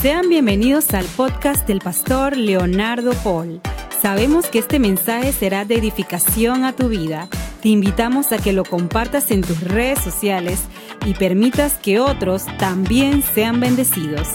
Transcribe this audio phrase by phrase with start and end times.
[0.00, 3.60] Sean bienvenidos al podcast del pastor Leonardo Paul.
[4.00, 7.28] Sabemos que este mensaje será de edificación a tu vida.
[7.60, 10.62] Te invitamos a que lo compartas en tus redes sociales
[11.04, 14.26] y permitas que otros también sean bendecidos.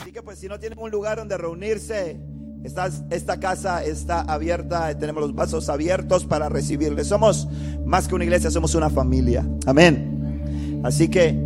[0.00, 2.18] Así que pues si no tienen un lugar donde reunirse,
[2.64, 7.08] esta, esta casa está abierta, tenemos los vasos abiertos para recibirles.
[7.08, 7.46] Somos
[7.84, 9.46] más que una iglesia, somos una familia.
[9.66, 10.80] Amén.
[10.82, 11.38] Así que,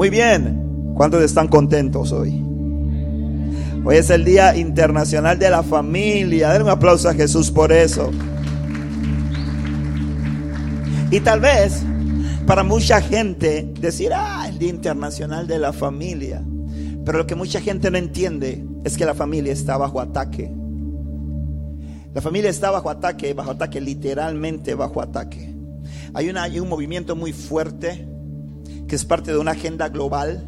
[0.00, 0.94] Muy bien.
[0.94, 2.42] ¿Cuántos están contentos hoy?
[3.84, 6.48] Hoy es el Día Internacional de la Familia.
[6.48, 8.10] Denle un aplauso a Jesús por eso.
[11.10, 11.82] Y tal vez
[12.46, 16.42] para mucha gente decir, ah, el Día Internacional de la Familia.
[17.04, 20.50] Pero lo que mucha gente no entiende es que la familia está bajo ataque.
[22.14, 25.54] La familia está bajo ataque, bajo ataque, literalmente bajo ataque.
[26.14, 28.08] Hay, un movimiento muy fuerte
[28.90, 30.44] que es parte de una agenda global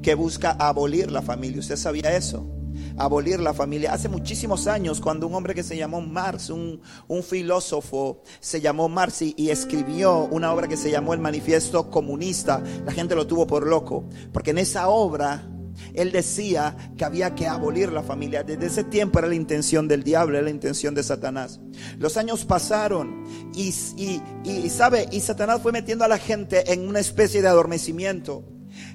[0.00, 1.60] que busca abolir la familia.
[1.60, 2.50] ¿Usted sabía eso?
[2.96, 3.92] Abolir la familia.
[3.92, 8.88] Hace muchísimos años, cuando un hombre que se llamó Marx, un, un filósofo, se llamó
[8.88, 13.26] Marx y, y escribió una obra que se llamó El Manifiesto Comunista, la gente lo
[13.26, 14.08] tuvo por loco.
[14.32, 15.46] Porque en esa obra
[15.94, 18.42] él decía que había que abolir la familia.
[18.42, 21.60] Desde ese tiempo era la intención del diablo, era la intención de Satanás.
[21.98, 23.24] Los años pasaron
[23.54, 27.48] y, y, y, sabe, y Satanás fue metiendo a la gente en una especie de
[27.48, 28.44] adormecimiento.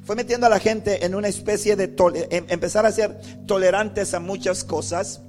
[0.03, 1.95] Fue metiendo a la gente en una especie de
[2.29, 5.21] em- empezar a ser tolerantes a muchas cosas,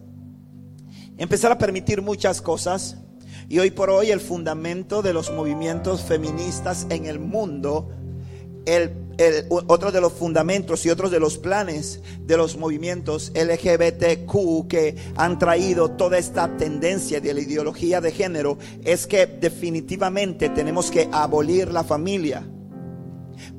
[1.17, 2.97] empezar a permitir muchas cosas.
[3.49, 7.91] Y hoy por hoy el fundamento de los movimientos feministas en el mundo
[8.67, 14.67] el, el- otro de los fundamentos y otros de los planes de los movimientos LGBTQ
[14.69, 20.91] que han traído toda esta tendencia de la ideología de género es que definitivamente tenemos
[20.91, 22.49] que abolir la familia.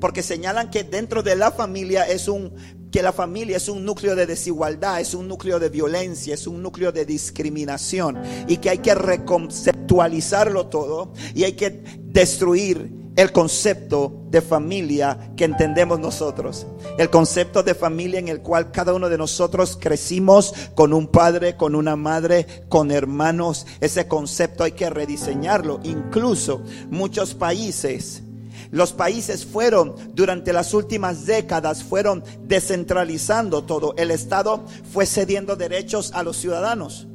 [0.00, 2.52] Porque señalan que dentro de la familia es un
[2.90, 6.62] que la familia es un núcleo de desigualdad, es un núcleo de violencia, es un
[6.62, 14.24] núcleo de discriminación y que hay que reconceptualizarlo todo y hay que destruir el concepto
[14.30, 16.66] de familia que entendemos nosotros.
[16.98, 21.56] El concepto de familia en el cual cada uno de nosotros crecimos con un padre,
[21.56, 23.66] con una madre, con hermanos.
[23.80, 25.80] Ese concepto hay que rediseñarlo.
[25.84, 28.22] Incluso muchos países
[28.70, 33.94] los países fueron, durante las últimas décadas, fueron descentralizando todo.
[33.96, 37.06] El Estado fue cediendo derechos a los ciudadanos.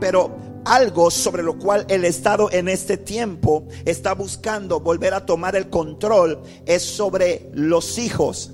[0.00, 0.36] Pero
[0.68, 5.70] algo sobre lo cual el Estado en este tiempo está buscando volver a tomar el
[5.70, 8.52] control es sobre los hijos.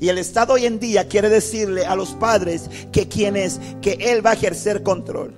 [0.00, 4.24] Y el Estado hoy en día quiere decirle a los padres que quienes, que Él
[4.24, 5.34] va a ejercer control.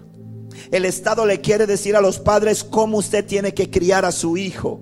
[0.71, 4.37] El Estado le quiere decir a los padres cómo usted tiene que criar a su
[4.37, 4.81] hijo,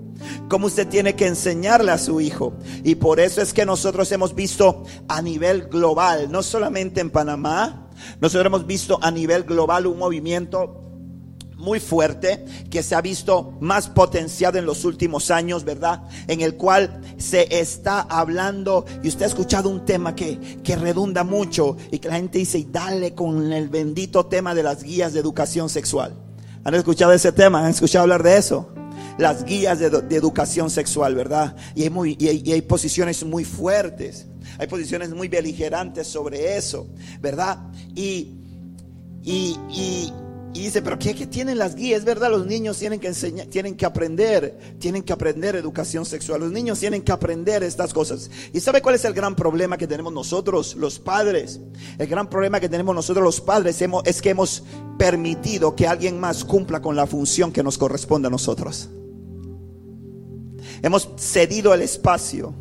[0.49, 2.55] cómo usted tiene que enseñarle a su hijo.
[2.85, 7.82] Y por eso es que nosotros hemos visto a nivel global, no solamente en Panamá,
[8.21, 10.83] nosotros hemos visto a nivel global un movimiento
[11.63, 16.03] muy fuerte que se ha visto más potenciado en los últimos años, ¿verdad?
[16.27, 21.23] En el cual se está hablando y usted ha escuchado un tema que, que redunda
[21.23, 25.13] mucho y que la gente dice, y dale con el bendito tema de las guías
[25.13, 26.15] de educación sexual.
[26.65, 27.65] ¿Han escuchado ese tema?
[27.65, 28.69] ¿Han escuchado hablar de eso?
[29.19, 29.87] Las guías de,
[30.17, 31.55] educación sexual, ¿verdad?
[31.77, 34.27] Y hay, muy, y y hay posiciones muy fuertes,
[34.59, 36.89] hay posiciones muy beligerantes sobre eso,
[37.21, 37.59] ¿verdad?
[37.95, 38.35] Y,
[39.23, 40.13] y, y,
[40.55, 42.05] y dice, pero ¿qué, tienen las guías?
[42.05, 46.41] Verdad, los niños tienen que enseñar, tienen que aprender, tienen que aprender educación sexual.
[46.41, 48.31] Los niños tienen que aprender estas cosas.
[48.53, 51.61] ¿Y sabe cuál es el gran problema que tenemos nosotros, los padres?
[51.99, 54.63] El gran problema que tenemos nosotros los padres es que hemos
[54.99, 58.91] permitido que alguien más cumpla con la función que nos corresponde a nosotros.
[60.83, 62.55] Hemos cedido el espacio.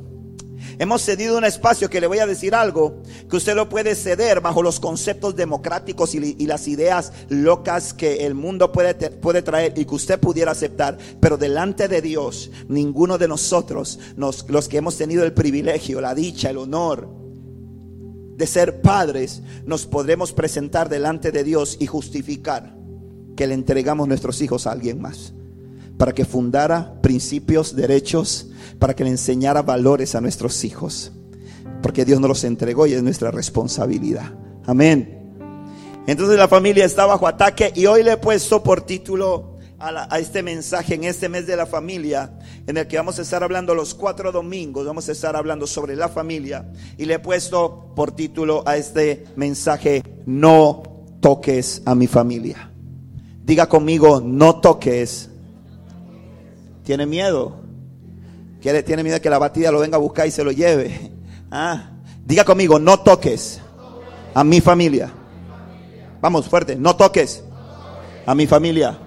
[0.81, 4.41] Hemos cedido un espacio que le voy a decir algo, que usted lo puede ceder
[4.41, 9.85] bajo los conceptos democráticos y, las ideas locas que el mundo puede, puede traer y
[9.85, 10.97] que usted pudiera aceptar.
[11.19, 16.15] Pero delante de Dios, ninguno de nosotros, nos- los que hemos tenido el privilegio, la
[16.15, 17.07] dicha, el honor
[18.35, 22.75] de ser padres, nos podremos presentar delante de Dios y justificar
[23.35, 25.35] que le entregamos nuestros hijos a alguien más
[26.01, 28.47] para que fundara principios, derechos,
[28.79, 31.11] para que le enseñara valores a nuestros hijos.
[31.83, 34.33] Porque Dios nos los entregó y es nuestra responsabilidad.
[34.65, 35.31] Amén.
[36.07, 40.17] Entonces la familia está bajo ataque y hoy le he puesto por título a, a
[40.17, 43.75] este mensaje en este mes de la familia, en el que vamos a estar hablando
[43.75, 46.65] los cuatro domingos, vamos a estar hablando sobre la familia
[46.97, 50.81] y le he puesto por título a este mensaje, no
[51.19, 52.71] toques a mi familia.
[53.43, 55.30] Diga conmigo, no toques.
[56.83, 57.61] ¿Tiene miedo?
[58.61, 61.11] Quiere, tiene miedo que la batida lo venga a buscar y se lo lleve.
[61.53, 61.89] Ah,
[62.25, 63.59] diga conmigo, no toques
[64.33, 65.11] a mi familia.
[66.21, 67.43] Vamos fuerte, no toques
[68.25, 68.97] a mi familia.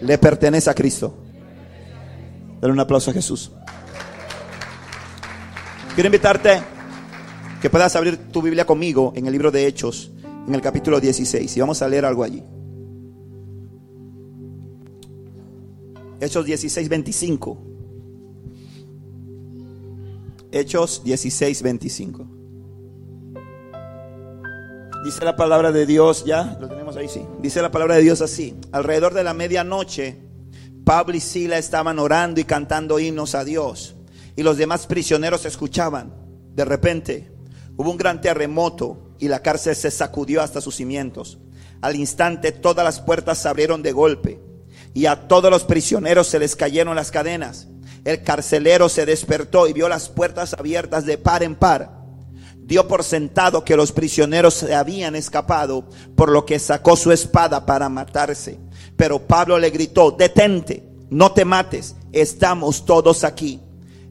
[0.00, 1.12] Le pertenece a Cristo.
[2.60, 3.50] Dale un aplauso a Jesús.
[5.96, 6.62] Quiero invitarte
[7.60, 10.12] que puedas abrir tu Biblia conmigo en el libro de Hechos,
[10.46, 12.44] en el capítulo 16, y vamos a leer algo allí.
[16.22, 17.58] Hechos 16, 25.
[20.52, 22.26] Hechos 16, 25.
[25.04, 27.22] Dice la palabra de Dios, ya lo tenemos ahí, sí.
[27.40, 28.54] Dice la palabra de Dios así.
[28.70, 30.16] Alrededor de la medianoche,
[30.84, 33.96] Pablo y Sila estaban orando y cantando himnos a Dios.
[34.36, 36.14] Y los demás prisioneros escuchaban.
[36.54, 37.32] De repente,
[37.76, 41.40] hubo un gran terremoto y la cárcel se sacudió hasta sus cimientos.
[41.80, 44.51] Al instante, todas las puertas se abrieron de golpe
[44.94, 47.68] y a todos los prisioneros se les cayeron las cadenas.
[48.04, 52.02] El carcelero se despertó y vio las puertas abiertas de par en par.
[52.58, 57.66] Dio por sentado que los prisioneros se habían escapado, por lo que sacó su espada
[57.66, 58.58] para matarse.
[58.96, 63.60] Pero Pablo le gritó, detente, no te mates, estamos todos aquí.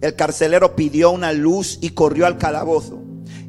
[0.02, 3.02] El carcelero pidió una luz y corrió al calabozo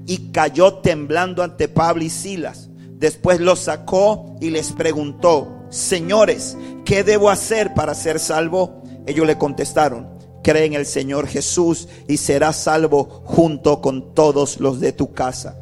[0.06, 2.68] y cayó temblando ante Pablo y Silas.
[2.98, 8.82] Después los sacó y les preguntó, señores, ¿qué debo hacer para ser salvo?
[9.06, 10.08] Ellos le contestaron,
[10.42, 15.56] cree en el Señor Jesús y serás salvo junto con todos los de tu casa.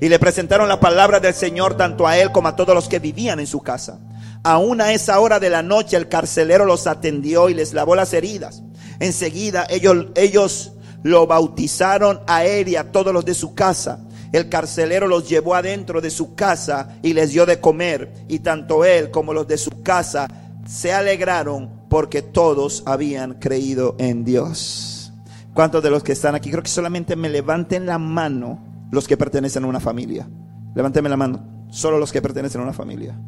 [0.00, 2.98] Y le presentaron la palabra del Señor tanto a él como a todos los que
[2.98, 3.98] vivían en su casa.
[4.44, 8.12] Aún a esa hora de la noche el carcelero los atendió y les lavó las
[8.12, 8.62] heridas.
[9.00, 10.72] Enseguida ellos, ellos
[11.02, 14.00] lo bautizaron a él y a todos los de su casa.
[14.32, 18.12] El carcelero los llevó adentro de su casa y les dio de comer.
[18.28, 24.24] Y tanto él como los de su casa se alegraron porque todos habían creído en
[24.24, 25.12] Dios.
[25.54, 26.50] ¿Cuántos de los que están aquí?
[26.50, 30.28] Creo que solamente me levanten la mano los que pertenecen a una familia.
[30.74, 31.66] Levánteme la mano.
[31.70, 33.18] Solo los que pertenecen a una familia.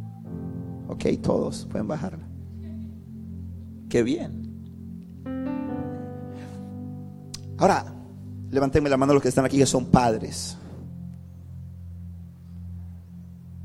[0.89, 2.29] Ok, todos pueden bajarla.
[3.89, 4.47] Qué bien.
[7.57, 7.87] Ahora,
[8.51, 10.59] levantenme la mano los que están aquí que son padres.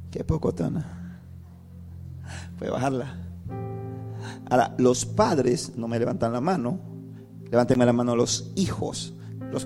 [0.10, 1.20] Qué poco tona.
[2.58, 3.23] Puede bajarla.
[4.50, 6.80] Ahora, los padres no me levantan la mano.
[7.50, 9.14] Levántenme la mano los hijos.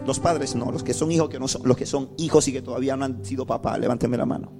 [0.06, 2.52] Los, padres no, los que son hijos que no son, los que son hijos y
[2.52, 4.52] que todavía no han sido papá, levántenme la mano.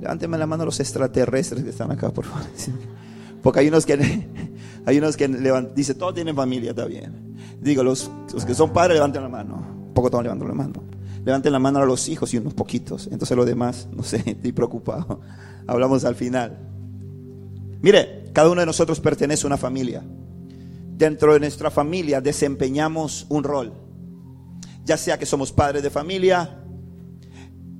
[0.00, 2.46] Levántenme la mano los extraterrestres que están acá, por favor.
[3.42, 3.94] Porque hay unos que
[4.86, 7.36] hay unos que levantan, dice, todos tienen familia, está bien.
[7.60, 9.90] Digo, los, los que son padres levanten la mano.
[9.94, 10.93] Poco todos levantan la mano.
[11.24, 13.08] Levanten la mano a los hijos y unos poquitos.
[13.10, 15.20] Entonces los demás, no sé, estoy preocupado.
[15.66, 16.58] Hablamos al final.
[17.80, 20.02] Mire, cada uno de nosotros pertenece a una familia.
[20.96, 23.72] Dentro de nuestra familia desempeñamos un rol.
[24.84, 26.62] Ya sea que somos padres de familia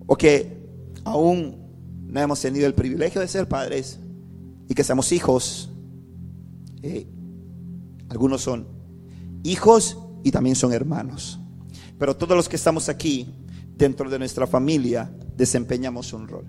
[0.06, 0.64] o que
[1.04, 1.64] aún
[2.06, 3.98] no hemos tenido el privilegio de ser padres,
[4.68, 5.70] y que seamos hijos.
[6.82, 7.06] Eh,
[8.08, 8.66] algunos son
[9.42, 11.40] hijos y también son hermanos.
[11.98, 13.34] Pero todos los que estamos aquí,
[13.76, 16.44] dentro de nuestra familia, desempeñamos un rol.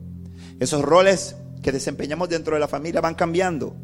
[0.59, 3.75] Esos roles que desempeñamos dentro de la familia van cambiando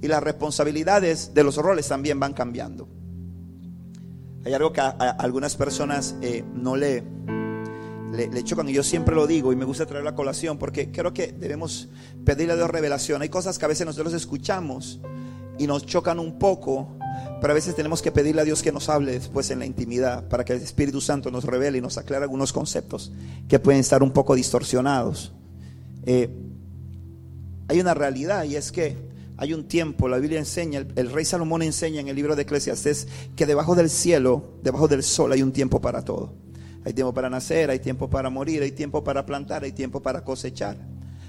[0.00, 2.88] y las responsabilidades de los roles también van cambiando.
[4.44, 7.02] Hay algo que a, algunas personas eh, no le,
[8.12, 11.12] le, chocan y yo siempre lo digo y me gusta traer la colación porque creo
[11.12, 11.88] que debemos
[12.24, 13.22] pedirle a Dios revelación.
[13.22, 15.00] Hay cosas que a veces nosotros escuchamos
[15.58, 16.95] y nos chocan un poco,
[17.40, 20.28] pero a veces tenemos que pedirle a Dios que nos hable después en la intimidad
[20.28, 23.12] para que el Espíritu Santo nos revele y nos aclare algunos conceptos
[23.48, 25.32] que pueden estar un poco distorsionados.
[26.04, 26.30] Eh,
[27.68, 28.96] hay una realidad y es que
[29.36, 32.42] hay un tiempo, la Biblia enseña, el, el, rey Salomón enseña en el libro de
[32.42, 36.32] Eclesiastes que debajo del cielo, debajo del sol hay un tiempo para todo.
[36.86, 40.22] Hay tiempo para nacer, hay tiempo para morir, hay tiempo para plantar, hay tiempo para
[40.22, 40.78] cosechar.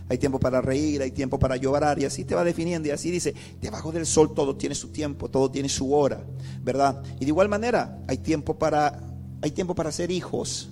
[0.10, 3.12] Hay tiempo para reír, hay tiempo para llorar y así te va definiendo y así
[3.12, 6.24] dice, debajo del sol todo tiene su tiempo, todo tiene su hora,
[6.64, 7.04] ¿verdad?
[7.20, 9.08] Y de igual manera, hay tiempo para
[9.42, 10.70] hay tiempo para ser hijos.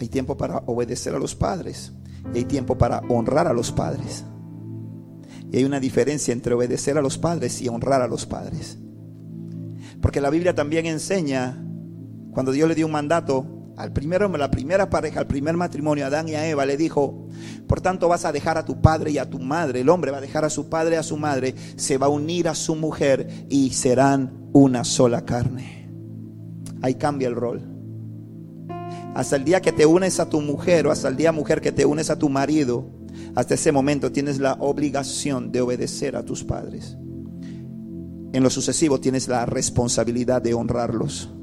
[0.00, 1.92] Hay tiempo para obedecer a los padres
[2.34, 4.24] y hay tiempo para honrar a los padres.
[5.50, 8.78] Y hay una diferencia entre obedecer a los padres y honrar a los padres.
[10.00, 11.62] Porque la Biblia también enseña
[12.32, 16.28] cuando Dios le dio un mandato al primero, la primera pareja, al primer matrimonio, Adán
[16.28, 17.28] y a Eva, le dijo,
[17.66, 19.80] por tanto vas a dejar a tu padre y a tu madre.
[19.80, 22.10] El hombre va a dejar a su padre y a su madre, se va a
[22.10, 25.90] unir a su mujer y serán una sola carne.
[26.80, 27.62] Ahí cambia el rol.
[29.14, 31.72] Hasta el día que te unes a tu mujer o hasta el día mujer que
[31.72, 32.90] te unes a tu marido,
[33.34, 36.96] hasta ese momento tienes la obligación de obedecer a tus padres.
[38.32, 41.35] en lo sucesivo tienes la responsabilidad de honrarlos.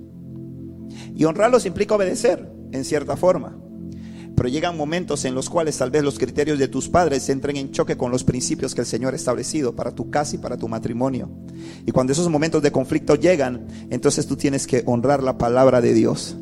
[1.16, 3.58] Y honrarlos implica obedecer, en cierta forma.
[4.36, 7.72] Pero llegan momentos en los cuales tal vez los criterios de tus padres entren en
[7.72, 10.68] choque con los principios que el Señor ha establecido para tu casa y para tu
[10.68, 11.30] matrimonio.
[11.86, 15.94] Y cuando esos momentos de conflicto llegan, entonces tú tienes que honrar la palabra de
[15.94, 16.36] Dios.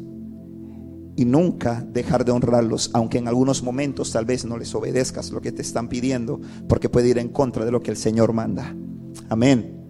[1.17, 5.41] Y nunca dejar de honrarlos, aunque en algunos momentos tal vez no les obedezcas lo
[5.41, 6.39] que te están pidiendo,
[6.69, 8.73] porque puede ir en contra de lo que el Señor manda.
[9.27, 9.80] Amén.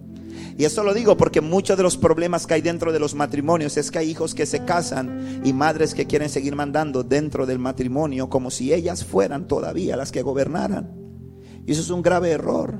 [0.56, 3.76] Y esto lo digo porque muchos de los problemas que hay dentro de los matrimonios
[3.76, 7.58] es que hay hijos que se casan y madres que quieren seguir mandando dentro del
[7.58, 10.94] matrimonio como si ellas fueran todavía las que gobernaran.
[11.66, 12.74] Y eso es un grave error.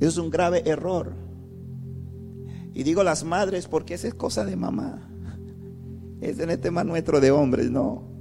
[0.00, 1.14] Eso es un grave error.
[2.74, 5.08] Y digo las madres porque esa es cosa de mamá.
[6.20, 8.11] Es en el tema nuestro de hombres, no.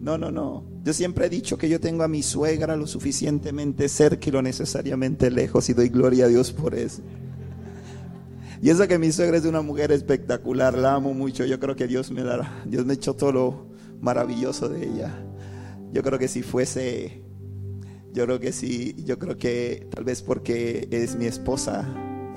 [0.00, 0.64] No, no, no.
[0.82, 4.40] Yo siempre he dicho que yo tengo a mi suegra lo suficientemente cerca y lo
[4.40, 7.02] necesariamente lejos y doy gloria a Dios por eso.
[8.62, 11.44] Y eso que mi suegra es una mujer espectacular, la amo mucho.
[11.44, 13.66] Yo creo que Dios me dará, Dios me echó todo lo
[14.00, 15.14] maravilloso de ella.
[15.92, 17.22] Yo creo que si fuese,
[18.12, 21.86] yo creo que sí, yo creo que tal vez porque es mi esposa,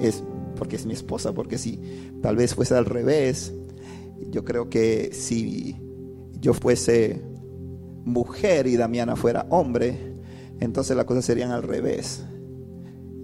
[0.02, 0.22] es
[0.58, 1.80] porque es mi esposa, porque si
[2.22, 3.54] tal vez fuese al revés,
[4.32, 5.78] yo creo que si
[6.40, 7.33] yo fuese
[8.04, 10.16] mujer y Damiana fuera hombre,
[10.60, 12.24] entonces las cosas serían al revés.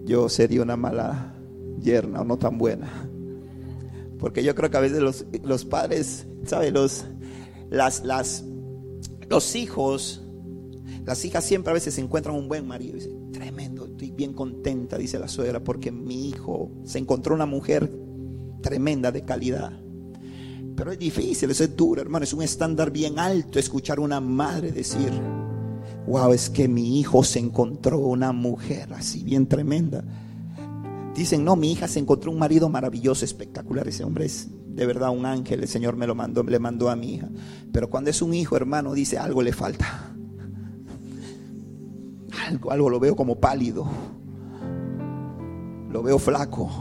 [0.06, 1.36] Yo sería una mala
[1.80, 3.10] yerna o no tan buena.
[4.18, 6.74] Porque yo creo que a veces los, los padres, ¿sabes?
[6.74, 7.06] Los,
[7.70, 8.44] las, las,
[9.30, 10.22] los hijos,
[11.06, 12.98] las hijas siempre a veces encuentran un buen marido.
[12.98, 17.46] Y dicen, tremendo, estoy bien contenta, dice la suegra, porque mi hijo se encontró una
[17.46, 17.90] mujer
[18.62, 19.80] tremenda de calidad.
[20.80, 22.24] Pero es difícil, eso es duro, hermano.
[22.24, 25.12] Es un estándar bien alto escuchar una madre decir,
[26.08, 30.06] wow, es que mi hijo se encontró una mujer así bien tremenda.
[31.14, 33.90] Dicen, no, mi hija se encontró un marido maravilloso, espectacular.
[33.90, 35.64] Ese hombre es de verdad un ángel.
[35.64, 37.28] El Señor me lo mandó, le mandó a mi hija.
[37.74, 39.86] Pero cuando es un hijo, hermano, dice, algo le falta.
[42.48, 43.86] Algo, algo lo veo como pálido.
[45.92, 46.72] Lo veo flaco.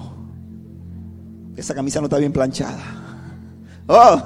[1.57, 3.08] Esa camisa no está bien planchada.
[3.89, 4.23] Oh,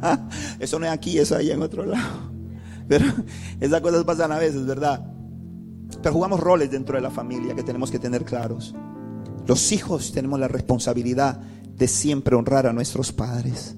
[0.58, 2.32] eso no es aquí, eso ahí en otro lado.
[2.88, 3.06] Pero
[3.60, 5.06] esas cosas pasan a veces, ¿verdad?
[6.02, 8.74] Pero jugamos roles dentro de la familia que tenemos que tener claros.
[9.46, 11.40] Los hijos tenemos la responsabilidad
[11.76, 13.76] de siempre honrar a nuestros padres.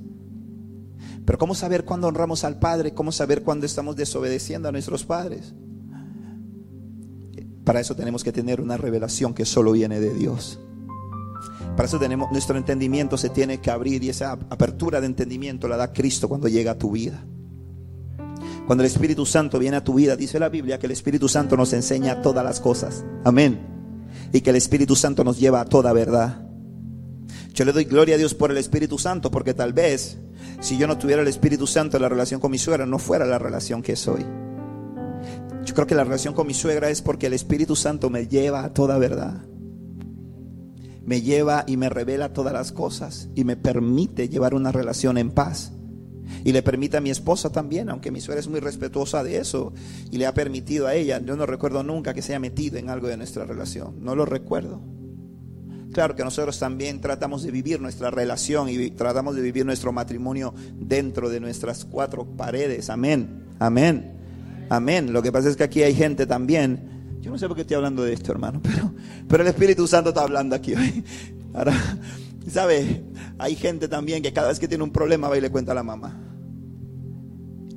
[1.24, 2.92] Pero ¿cómo saber cuándo honramos al Padre?
[2.92, 5.54] ¿Cómo saber cuándo estamos desobedeciendo a nuestros padres?
[7.64, 10.60] Para eso tenemos que tener una revelación que solo viene de Dios.
[11.76, 15.76] Para eso tenemos nuestro entendimiento se tiene que abrir y esa apertura de entendimiento la
[15.76, 17.24] da Cristo cuando llega a tu vida.
[18.66, 21.56] Cuando el Espíritu Santo viene a tu vida, dice la Biblia que el Espíritu Santo
[21.56, 23.04] nos enseña todas las cosas.
[23.24, 23.58] Amén.
[24.32, 26.46] Y que el Espíritu Santo nos lleva a toda verdad.
[27.52, 30.18] Yo le doy gloria a Dios por el Espíritu Santo porque tal vez
[30.60, 33.38] si yo no tuviera el Espíritu Santo, la relación con mi suegra no fuera la
[33.38, 34.24] relación que soy.
[35.64, 38.64] Yo creo que la relación con mi suegra es porque el Espíritu Santo me lleva
[38.64, 39.44] a toda verdad
[41.06, 45.30] me lleva y me revela todas las cosas y me permite llevar una relación en
[45.30, 45.72] paz.
[46.42, 49.72] Y le permite a mi esposa también, aunque mi suegra es muy respetuosa de eso
[50.10, 52.88] y le ha permitido a ella, yo no recuerdo nunca que se haya metido en
[52.88, 54.80] algo de nuestra relación, no lo recuerdo.
[55.92, 60.52] Claro que nosotros también tratamos de vivir nuestra relación y tratamos de vivir nuestro matrimonio
[60.74, 62.90] dentro de nuestras cuatro paredes.
[62.90, 64.12] Amén, amén,
[64.70, 65.12] amén.
[65.12, 66.93] Lo que pasa es que aquí hay gente también
[67.24, 68.92] yo no sé por qué estoy hablando de esto, hermano, pero,
[69.26, 71.02] pero el Espíritu Santo está hablando aquí hoy.
[71.54, 71.72] Ahora,
[72.50, 73.02] ¿sabe?
[73.38, 75.74] Hay gente también que cada vez que tiene un problema va y le cuenta a
[75.74, 76.20] la mamá.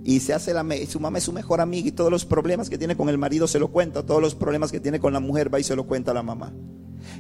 [0.04, 2.78] Y se hace la, su mamá es su mejor amiga y todos los problemas que
[2.78, 5.54] tiene con el marido se lo cuenta, todos los problemas que tiene con la mujer
[5.54, 6.52] va y se lo cuenta a la mamá.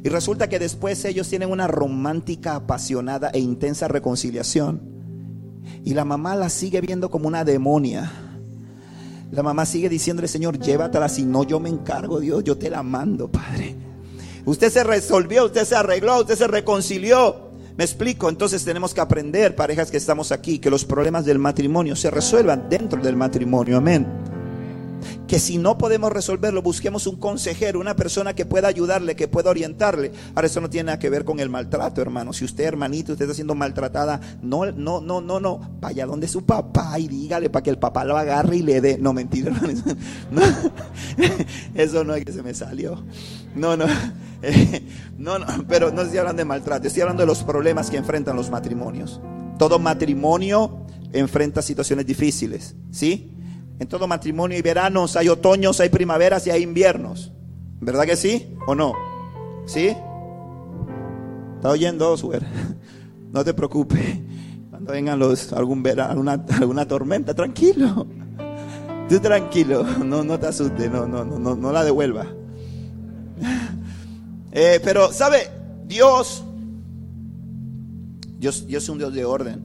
[0.03, 4.81] Y resulta que después ellos tienen una romántica, apasionada e intensa reconciliación.
[5.85, 8.26] Y la mamá la sigue viendo como una demonia
[9.31, 12.83] la mamá sigue diciéndole, Señor, llévatela, si no yo me encargo, Dios, yo te la
[12.83, 13.75] mando, Padre.
[14.45, 17.47] Usted se resolvió, usted se arregló, usted se reconcilió.
[17.77, 21.95] Me explico, entonces tenemos que aprender, parejas que estamos aquí, que los problemas del matrimonio
[21.95, 23.77] se resuelvan dentro del matrimonio.
[23.77, 24.26] Amén
[25.27, 29.49] que si no podemos resolverlo, busquemos un consejero, una persona que pueda ayudarle, que pueda
[29.49, 30.11] orientarle.
[30.35, 32.33] Ahora eso no tiene nada que ver con el maltrato, hermano.
[32.33, 35.59] Si usted, hermanito, usted está siendo maltratada, no, no, no, no, no.
[35.79, 38.97] Vaya donde su papá y dígale para que el papá lo agarre y le dé.
[38.97, 39.73] No, mentira, hermano.
[41.75, 43.03] Eso no es que se me salió.
[43.55, 43.85] No, no.
[45.17, 48.35] No, no, pero no estoy hablando de maltrato, estoy hablando de los problemas que enfrentan
[48.35, 49.19] los matrimonios.
[49.57, 53.36] Todo matrimonio enfrenta situaciones difíciles, ¿sí?
[53.79, 57.31] En todo matrimonio hay veranos, hay otoños, hay primaveras y hay inviernos.
[57.79, 58.93] ¿Verdad que sí o no?
[59.65, 59.95] ¿Sí?
[61.55, 62.45] ¿Está oyendo, Oswer?
[63.29, 64.19] No te preocupes.
[64.69, 68.07] Cuando vengan los, algún alguna, alguna tormenta, tranquilo.
[69.09, 72.25] Tú tranquilo, no, no te asustes, no, no, no, no, la devuelva.
[74.51, 75.49] Eh, pero, ¿sabe?
[75.85, 76.43] Dios,
[78.39, 79.61] Dios, Dios es un Dios de orden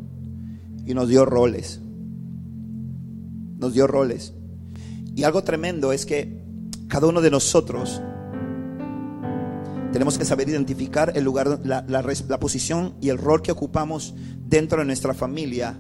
[0.87, 1.82] y nos dio roles.
[3.63, 4.35] Nos dio roles.
[5.15, 6.43] Y algo tremendo es que
[6.89, 8.03] cada uno de nosotros
[9.93, 14.15] tenemos que saber identificar el lugar, la, la, posición y el rol que ocupamos
[14.49, 15.79] dentro de nuestra familia.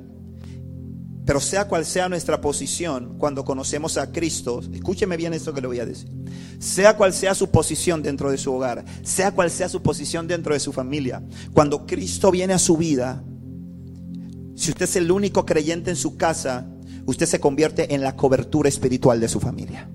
[1.26, 5.66] Pero sea cual sea nuestra posición cuando conocemos a Cristo, escúcheme bien esto que le
[5.66, 6.08] voy a decir.
[6.60, 10.54] Sea cual sea su posición dentro de su hogar, sea cual sea su posición dentro
[10.54, 11.20] de su familia,
[11.52, 13.24] cuando Cristo viene a su vida,
[14.54, 16.68] si usted es el único creyente en su casa,
[17.06, 19.88] usted se convierte en la cobertura espiritual de su familia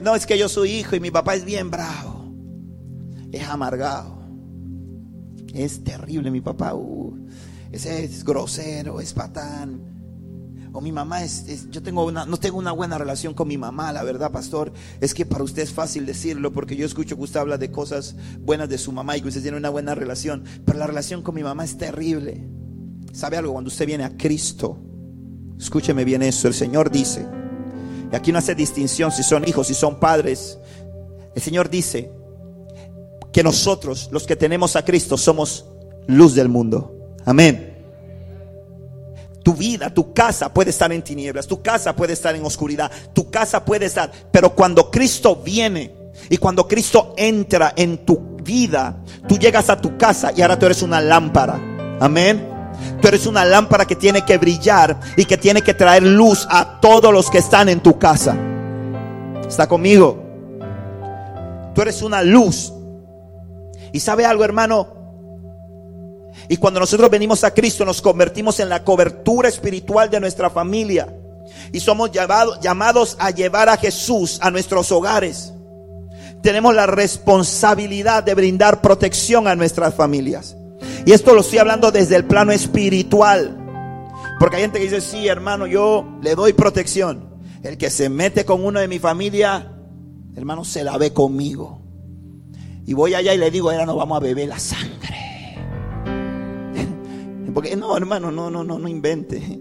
[0.00, 2.32] no, es que yo soy hijo y mi papá es bien bravo.
[3.32, 4.22] Es amargado.
[5.52, 6.74] Es terrible mi papá.
[6.74, 7.26] Uh,
[7.70, 9.90] ese es grosero, es patán.
[10.74, 13.92] O mi mamá es, yo tengo una, no tengo una buena relación con mi mamá,
[13.92, 14.72] la verdad, pastor.
[15.00, 18.16] Es que para usted es fácil decirlo porque yo escucho que usted habla de cosas
[18.40, 20.44] buenas de su mamá y que usted tiene una buena relación.
[20.64, 22.46] Pero la relación con mi mamá es terrible.
[23.12, 23.52] ¿Sabe algo?
[23.52, 24.78] Cuando usted viene a Cristo,
[25.62, 26.48] escúcheme bien eso.
[26.48, 27.26] El Señor dice,
[28.12, 30.58] y aquí no hace distinción si son hijos, si son padres.
[31.34, 32.10] El Señor dice
[33.32, 35.64] que nosotros, los que tenemos a Cristo, somos
[36.06, 36.94] luz del mundo.
[37.24, 37.70] Amén.
[39.42, 43.30] Tu vida, tu casa puede estar en tinieblas, tu casa puede estar en oscuridad, tu
[43.30, 45.92] casa puede estar, pero cuando Cristo viene
[46.28, 50.66] y cuando Cristo entra en tu vida, tú llegas a tu casa y ahora tú
[50.66, 51.60] eres una lámpara.
[51.98, 52.51] Amén.
[53.00, 56.80] Tú eres una lámpara que tiene que brillar y que tiene que traer luz a
[56.80, 58.36] todos los que están en tu casa.
[59.46, 60.22] ¿Está conmigo?
[61.74, 62.72] Tú eres una luz.
[63.92, 65.02] ¿Y sabe algo, hermano?
[66.48, 71.14] Y cuando nosotros venimos a Cristo nos convertimos en la cobertura espiritual de nuestra familia.
[71.72, 75.52] Y somos llamados a llevar a Jesús a nuestros hogares.
[76.42, 80.56] Tenemos la responsabilidad de brindar protección a nuestras familias.
[81.04, 83.58] Y esto lo estoy hablando desde el plano espiritual.
[84.38, 87.32] Porque hay gente que dice, sí, hermano, yo le doy protección.
[87.62, 89.72] El que se mete con uno de mi familia,
[90.36, 91.80] hermano, se la ve conmigo.
[92.84, 95.16] Y voy allá y le digo, no vamos a beber la sangre.
[97.54, 99.60] Porque no, hermano, no, no, no, no invente.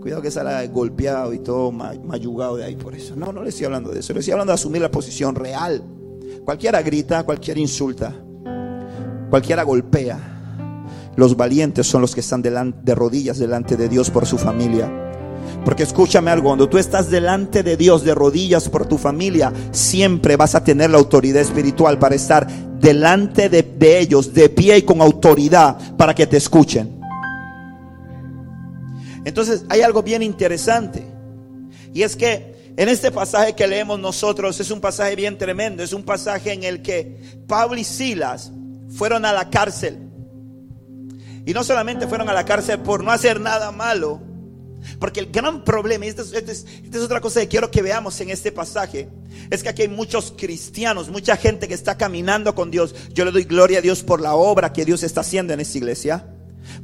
[0.00, 3.16] Cuidado que sale golpeado y todo mayugado de ahí por eso.
[3.16, 4.12] No, no le estoy hablando de eso.
[4.12, 5.82] Le estoy hablando de asumir la posición real.
[6.44, 8.14] Cualquiera grita, cualquiera insulta,
[9.28, 10.37] cualquiera golpea.
[11.18, 14.88] Los valientes son los que están de rodillas delante de Dios por su familia.
[15.64, 20.36] Porque escúchame algo, cuando tú estás delante de Dios de rodillas por tu familia, siempre
[20.36, 22.46] vas a tener la autoridad espiritual para estar
[22.78, 27.00] delante de, de ellos, de pie y con autoridad, para que te escuchen.
[29.24, 31.04] Entonces hay algo bien interesante.
[31.92, 35.82] Y es que en este pasaje que leemos nosotros es un pasaje bien tremendo.
[35.82, 38.52] Es un pasaje en el que Pablo y Silas
[38.88, 40.07] fueron a la cárcel.
[41.48, 44.20] Y no solamente fueron a la cárcel por no hacer nada malo,
[45.00, 46.66] porque el gran problema, y esta es,
[47.02, 49.08] otra cosa que quiero que veamos en este pasaje,
[49.48, 52.94] es que aquí hay muchos cristianos, mucha gente que está caminando con Dios.
[53.14, 55.78] Yo le doy gloria a Dios por la obra que Dios está haciendo en esta
[55.78, 56.26] iglesia.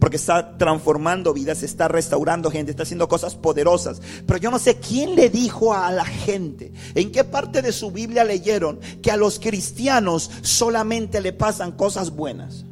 [0.00, 4.00] Porque está transformando vidas, está restaurando gente, está haciendo cosas poderosas.
[4.26, 7.90] Pero yo no sé quién le dijo a la gente, en qué parte de su
[7.90, 12.64] Biblia leyeron que a los cristianos solamente le pasan cosas buenas.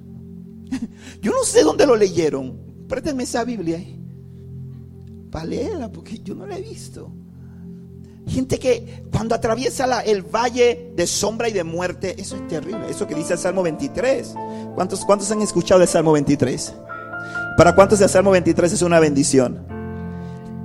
[1.20, 2.58] Yo no sé dónde lo leyeron.
[2.88, 3.82] Préstenme esa Biblia.
[5.30, 7.10] Para leerla, porque yo no la he visto.
[8.26, 12.88] Gente que cuando atraviesa el valle de sombra y de muerte, eso es terrible.
[12.88, 14.34] Eso que dice el Salmo 23.
[14.74, 16.74] ¿Cuántos, cuántos han escuchado el Salmo 23?
[17.56, 19.81] ¿Para cuántos el Salmo 23 es una bendición?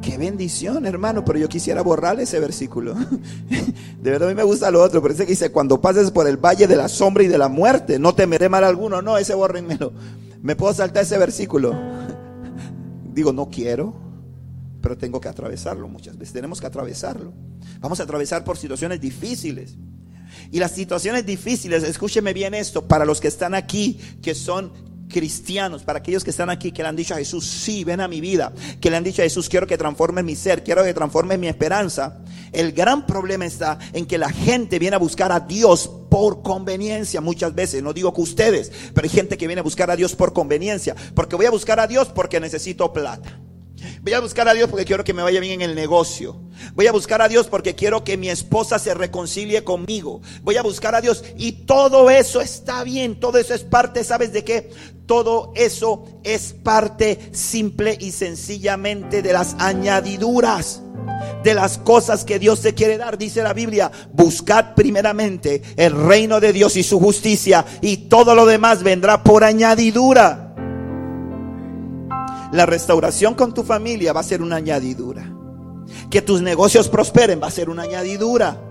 [0.07, 2.95] Qué bendición, hermano, pero yo quisiera borrar ese versículo.
[4.01, 6.29] De verdad a mí me gusta lo otro, pero ese que dice, cuando pases por
[6.29, 9.01] el valle de la sombra y de la muerte, no temeré mal alguno.
[9.01, 9.91] No, ese bórrenmelo.
[10.41, 11.75] Me puedo saltar ese versículo.
[13.13, 13.95] Digo, no quiero,
[14.81, 16.31] pero tengo que atravesarlo muchas veces.
[16.31, 17.33] Tenemos que atravesarlo.
[17.81, 19.75] Vamos a atravesar por situaciones difíciles.
[20.53, 24.71] Y las situaciones difíciles, escúcheme bien esto, para los que están aquí, que son
[25.07, 28.07] cristianos, para aquellos que están aquí, que le han dicho a Jesús, sí, ven a
[28.07, 30.93] mi vida, que le han dicho a Jesús, quiero que transforme mi ser, quiero que
[30.93, 32.19] transforme mi esperanza.
[32.51, 37.21] El gran problema está en que la gente viene a buscar a Dios por conveniencia
[37.21, 37.83] muchas veces.
[37.83, 40.95] No digo que ustedes, pero hay gente que viene a buscar a Dios por conveniencia,
[41.13, 43.39] porque voy a buscar a Dios porque necesito plata.
[44.01, 46.39] Voy a buscar a Dios porque quiero que me vaya bien en el negocio.
[46.73, 50.21] Voy a buscar a Dios porque quiero que mi esposa se reconcilie conmigo.
[50.43, 53.19] Voy a buscar a Dios y todo eso está bien.
[53.19, 54.69] Todo eso es parte, ¿sabes de qué?
[55.07, 60.81] Todo eso es parte simple y sencillamente de las añadiduras
[61.43, 63.17] de las cosas que Dios te quiere dar.
[63.17, 68.45] Dice la Biblia, buscad primeramente el reino de Dios y su justicia y todo lo
[68.45, 70.53] demás vendrá por añadidura.
[72.51, 75.33] La restauración con tu familia va a ser una añadidura.
[76.09, 78.66] Que tus negocios prosperen va a ser una añadidura.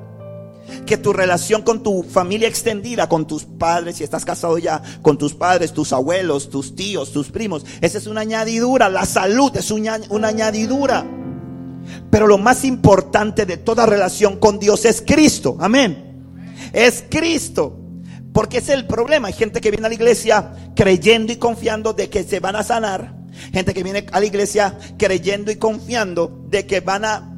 [0.87, 5.19] Que tu relación con tu familia extendida, con tus padres, si estás casado ya, con
[5.19, 8.89] tus padres, tus abuelos, tus tíos, tus primos, esa es una añadidura.
[8.89, 11.07] La salud es una, añadidura.
[12.11, 15.57] Pero lo más importante de toda relación con Dios es Cristo.
[15.61, 16.25] Amén.
[16.73, 17.79] Es Cristo.
[18.33, 19.29] Porque es el problema.
[19.29, 22.63] Hay gente que viene a la iglesia creyendo y confiando de que se van a
[22.63, 23.17] sanar
[23.53, 27.36] Gente que viene a la iglesia creyendo y confiando de que van a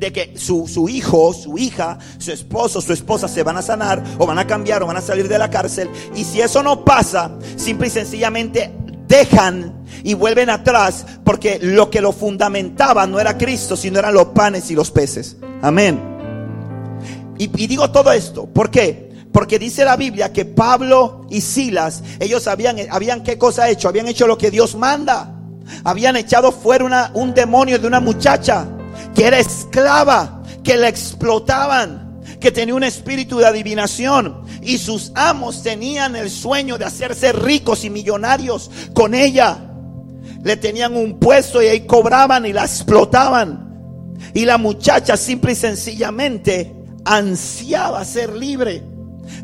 [0.00, 4.02] de que su, su, hijo, su hija, su esposo, su esposa se van a sanar
[4.18, 5.90] o van a cambiar o van a salir de la cárcel.
[6.16, 8.72] Y si eso no pasa, simple y sencillamente
[9.06, 14.28] dejan y vuelven atrás porque lo que lo fundamentaba no era Cristo, sino eran los
[14.28, 15.36] panes y los peces.
[15.60, 16.00] Amén.
[17.36, 19.10] Y, digo todo esto, ¿por qué?
[19.32, 23.88] Porque dice la Biblia que Pablo y Silas, ellos habían, habían qué cosa hecho?
[23.88, 25.36] Habían hecho lo que Dios manda.
[25.84, 28.66] Habían echado fuera un demonio de una muchacha
[29.14, 34.42] que era esclava, que la explotaban, que tenía un espíritu de adivinación.
[34.62, 39.58] Y sus amos tenían el sueño de hacerse ricos y millonarios con ella.
[40.42, 44.16] Le tenían un puesto y ahí cobraban y la explotaban.
[44.34, 48.82] Y la muchacha simple y sencillamente ansiaba ser libre.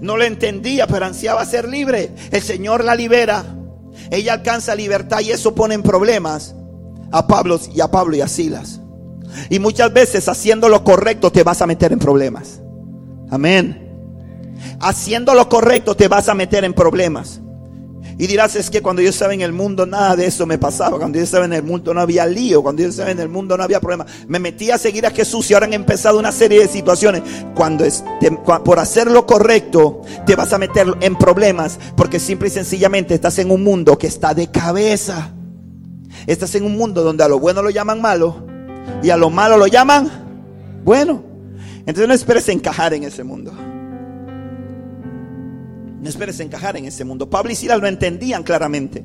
[0.01, 2.15] No lo entendía, pero ansiaba ser libre.
[2.31, 3.45] El Señor la libera.
[4.11, 6.55] Ella alcanza libertad y eso pone en problemas
[7.11, 8.81] a Pablo y a Pablo y a Silas.
[9.51, 12.61] Y muchas veces haciendo lo correcto te vas a meter en problemas.
[13.31, 13.83] Amén.
[14.81, 17.41] Haciendo lo correcto te vas a meter en problemas.
[18.19, 20.97] Y dirás, es que cuando yo estaba en el mundo nada de eso me pasaba.
[20.97, 22.63] Cuando yo estaba en el mundo no había lío.
[22.63, 24.07] Cuando yo estaba en el mundo no había problema.
[24.27, 27.23] Me metí a seguir a Jesús y ahora han empezado una serie de situaciones.
[27.55, 27.85] Cuando
[28.65, 31.79] por hacer lo correcto te vas a meter en problemas.
[31.95, 35.35] Porque simple y sencillamente estás en un mundo que está de cabeza.
[36.27, 38.56] Estás en un mundo donde a lo bueno lo llaman malo
[39.03, 40.27] y a lo malo lo llaman
[40.87, 41.23] bueno.
[41.81, 43.53] Entonces no esperes encajar en ese mundo.
[46.01, 47.29] No esperes encajar en ese mundo.
[47.29, 49.05] Pablo y Silas lo entendían claramente.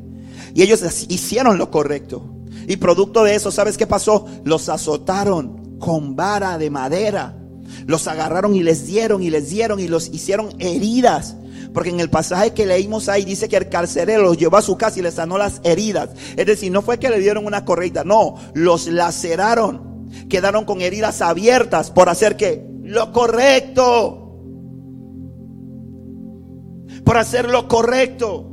[0.54, 2.36] Y ellos hicieron lo correcto.
[2.68, 4.28] Y producto de eso, ¿sabes qué pasó?
[4.44, 7.36] Los azotaron con vara de madera.
[7.88, 11.36] Los agarraron y les dieron y les dieron y los hicieron heridas.
[11.74, 14.78] Porque en el pasaje que leímos ahí dice que el carcelero los llevó a su
[14.78, 16.10] casa y les sanó las heridas.
[16.36, 20.10] Es decir, no fue que le dieron una correcta, no, los laceraron.
[20.30, 24.22] Quedaron con heridas abiertas por hacer que lo correcto
[27.04, 28.48] por hacer lo correcto.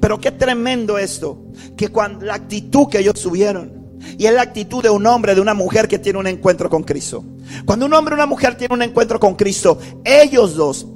[0.00, 4.82] Pero qué tremendo esto, que cuando la actitud que ellos tuvieron, y es la actitud
[4.82, 7.24] de un hombre, de una mujer que tiene un encuentro con Cristo.
[7.64, 10.86] Cuando un hombre o una mujer tiene un encuentro con Cristo, ellos dos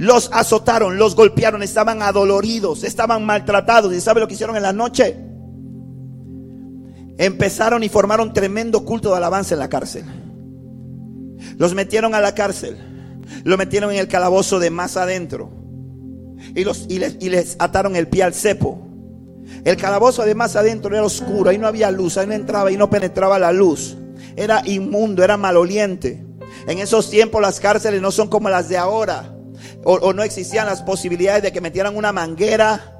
[0.00, 3.92] los azotaron, los golpearon, estaban adoloridos, estaban maltratados.
[3.92, 5.14] ¿Y sabe lo que hicieron en la noche?
[7.18, 10.06] Empezaron y formaron tremendo culto de alabanza en la cárcel.
[11.58, 12.78] Los metieron a la cárcel,
[13.44, 15.50] lo metieron en el calabozo de más adentro
[16.54, 18.80] y, los, les, y les ataron el pie al cepo.
[19.66, 22.88] El calabozo además adentro era oscuro, ahí no había luz, ahí no entraba y no
[22.88, 23.98] penetraba la luz.
[24.34, 26.24] Era inmundo, era maloliente.
[26.66, 29.36] En esos tiempos las cárceles no son como las de ahora.
[29.84, 32.98] O, no existían las posibilidades de que metieran una manguera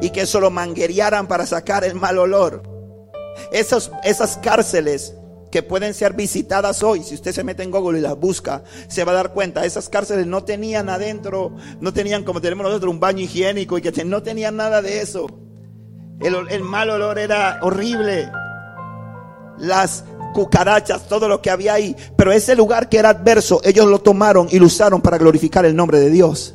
[0.00, 2.62] y que eso lo manguerearan para sacar el mal olor.
[3.50, 5.14] Esos, esas cárceles
[5.50, 7.02] que pueden ser visitadas hoy.
[7.02, 9.64] Si usted se mete en Google y las busca, se va a dar cuenta.
[9.64, 14.04] Esas cárceles no tenían adentro, no tenían como tenemos nosotros un baño higiénico y que
[14.04, 15.26] no tenían nada de eso.
[16.20, 18.30] El, el mal olor era horrible.
[19.58, 21.96] Las cucarachas, todo lo que había ahí.
[22.16, 25.76] Pero ese lugar que era adverso, ellos lo tomaron y lo usaron para glorificar el
[25.76, 26.54] nombre de Dios.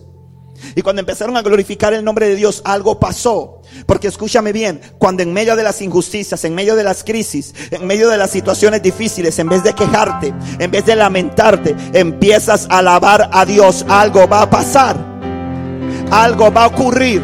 [0.75, 3.61] Y cuando empezaron a glorificar el nombre de Dios, algo pasó.
[3.85, 7.85] Porque escúchame bien, cuando en medio de las injusticias, en medio de las crisis, en
[7.85, 12.79] medio de las situaciones difíciles, en vez de quejarte, en vez de lamentarte, empiezas a
[12.79, 14.97] alabar a Dios, algo va a pasar.
[16.11, 17.21] Algo va a ocurrir.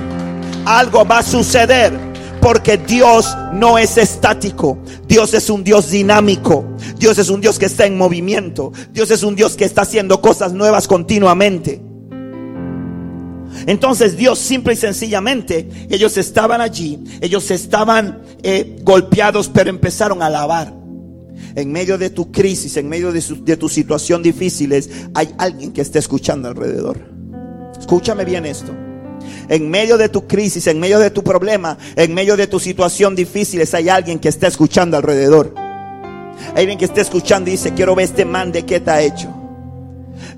[0.65, 2.12] Algo va a suceder.
[2.43, 4.77] Porque Dios no es estático.
[5.07, 6.65] Dios es un Dios dinámico.
[6.97, 8.73] Dios es un Dios que está en movimiento.
[8.91, 11.81] Dios es un Dios que está haciendo cosas nuevas continuamente.
[13.65, 20.25] Entonces Dios simple y sencillamente, ellos estaban allí, ellos estaban eh, golpeados, pero empezaron a
[20.25, 20.73] alabar.
[21.55, 25.81] En medio de tu crisis, en medio de, de tu situación difíciles, hay alguien que
[25.81, 26.99] está escuchando alrededor.
[27.79, 28.73] Escúchame bien esto.
[29.49, 33.15] En medio de tu crisis, en medio de tu problema, en medio de tu situación
[33.15, 35.53] difícil, hay alguien que está escuchando alrededor.
[36.55, 39.33] Hay alguien que está escuchando y dice, quiero ver este man de qué está hecho.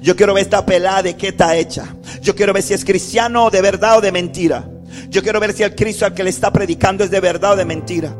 [0.01, 1.95] Yo quiero ver esta pelada de qué está hecha.
[2.21, 4.67] Yo quiero ver si es cristiano de verdad o de mentira.
[5.09, 7.55] Yo quiero ver si el Cristo al que le está predicando es de verdad o
[7.55, 8.15] de mentira.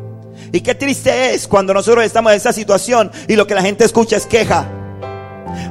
[0.52, 3.86] Y qué triste es cuando nosotros estamos en esa situación y lo que la gente
[3.86, 4.68] escucha es queja.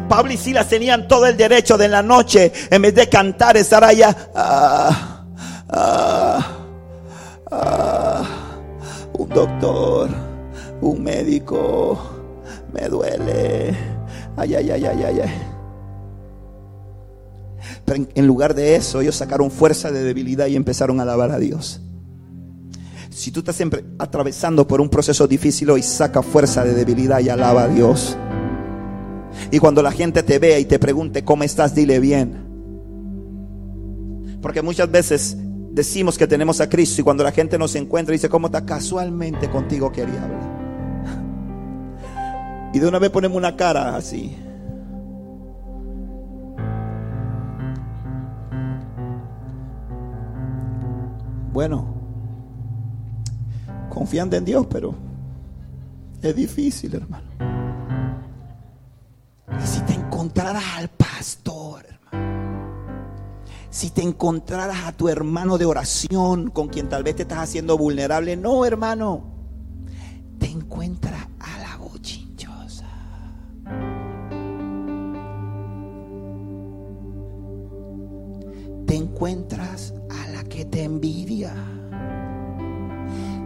[0.08, 3.56] Pablo y Silas tenían todo el derecho de en la noche, en vez de cantar,
[3.56, 4.30] estar allá.
[4.34, 5.24] Ah,
[5.68, 6.46] ah,
[7.50, 8.22] ah,
[9.12, 10.08] un doctor,
[10.80, 11.98] un médico,
[12.72, 13.76] me duele.
[14.36, 15.50] Ay, ay, ay, ay, ay, ay.
[17.84, 21.38] Pero en, lugar de eso, ellos sacaron fuerza de debilidad y empezaron a alabar a
[21.38, 21.80] Dios.
[23.10, 27.28] Si tú estás siempre atravesando por un proceso difícil hoy, saca fuerza de debilidad y
[27.28, 28.16] alaba a Dios.
[29.50, 32.44] Y cuando la gente te vea y te pregunte cómo estás, dile bien.
[34.40, 35.36] Porque muchas veces
[35.72, 38.64] decimos que tenemos a Cristo y cuando la gente nos encuentra dice, ¿cómo está?
[38.64, 40.54] Casualmente contigo quería hablar.
[42.74, 44.36] Y de una vez ponemos una cara así.
[51.52, 51.94] Bueno,
[53.88, 54.92] confiando en Dios, pero
[56.20, 57.33] es difícil, hermano.
[59.64, 61.84] Si te encontraras al pastor,
[63.70, 67.76] si te encontraras a tu hermano de oración con quien tal vez te estás haciendo
[67.76, 69.24] vulnerable, no, hermano,
[70.38, 72.86] te encuentras a la bochinchosa.
[78.86, 81.52] Te encuentras a la que te envidia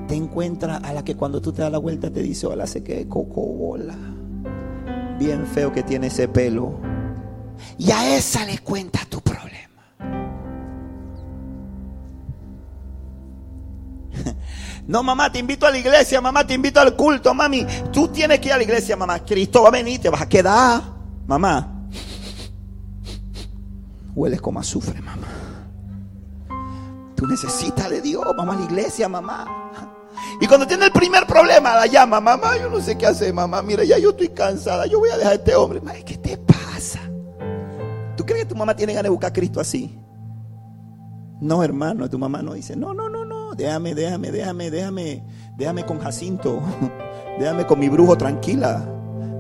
[0.09, 2.83] te encuentra a la que cuando tú te das la vuelta te dice, hola, se
[2.83, 4.18] que cocobola.
[5.19, 6.79] Bien feo que tiene ese pelo.
[7.77, 9.85] Y a esa le cuenta tu problema.
[14.87, 17.67] No, mamá, te invito a la iglesia, mamá, te invito al culto, mami.
[17.93, 19.23] Tú tienes que ir a la iglesia, mamá.
[19.23, 20.81] Cristo va a venir, te vas a quedar.
[21.27, 21.79] Mamá,
[24.15, 25.27] hueles como azufre, mamá.
[27.15, 29.98] Tú necesitas de Dios, mamá, a la iglesia, mamá.
[30.41, 33.61] Y cuando tiene el primer problema, la llama, mamá, yo no sé qué hacer, mamá,
[33.61, 35.81] mira, ya yo estoy cansada, yo voy a dejar a este hombre.
[36.05, 37.01] ¿qué te pasa?
[38.17, 39.99] ¿Tú crees que tu mamá tiene ganas de buscar a Cristo así?
[41.41, 45.25] No, hermano, tu mamá no dice, no, no, no, no, déjame, déjame, déjame, déjame,
[45.57, 46.61] déjame con Jacinto,
[47.39, 48.85] déjame con mi brujo tranquila,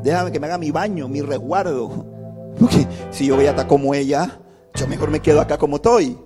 [0.03, 2.07] déjame que me haga mi baño, mi resguardo.
[2.59, 4.41] Porque si yo voy a estar como ella,
[4.75, 6.19] yo mejor me quedo acá como estoy.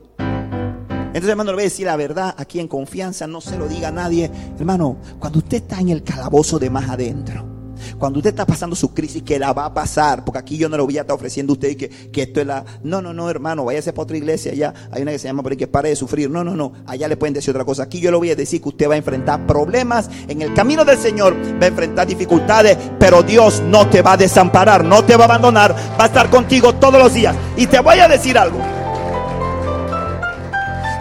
[1.13, 3.89] Entonces, hermano, le voy a decir la verdad aquí en confianza, no se lo diga
[3.89, 4.31] a nadie.
[4.59, 7.53] Hermano, cuando usted está en el calabozo de más adentro,
[7.99, 10.77] cuando usted está pasando su crisis, que la va a pasar, porque aquí yo no
[10.77, 12.65] lo voy a estar ofreciendo a usted que, que esto es la.
[12.83, 14.75] No, no, no, hermano, váyase para otra iglesia allá.
[14.91, 16.31] Hay una que se llama por ahí que pare de sufrir.
[16.31, 17.85] No, no, no, allá le pueden decir otra cosa.
[17.85, 20.85] Aquí yo le voy a decir que usted va a enfrentar problemas en el camino
[20.85, 25.17] del Señor, va a enfrentar dificultades, pero Dios no te va a desamparar, no te
[25.17, 27.37] va a abandonar, va a estar contigo todos los días.
[27.57, 28.82] Y te voy a decir algo.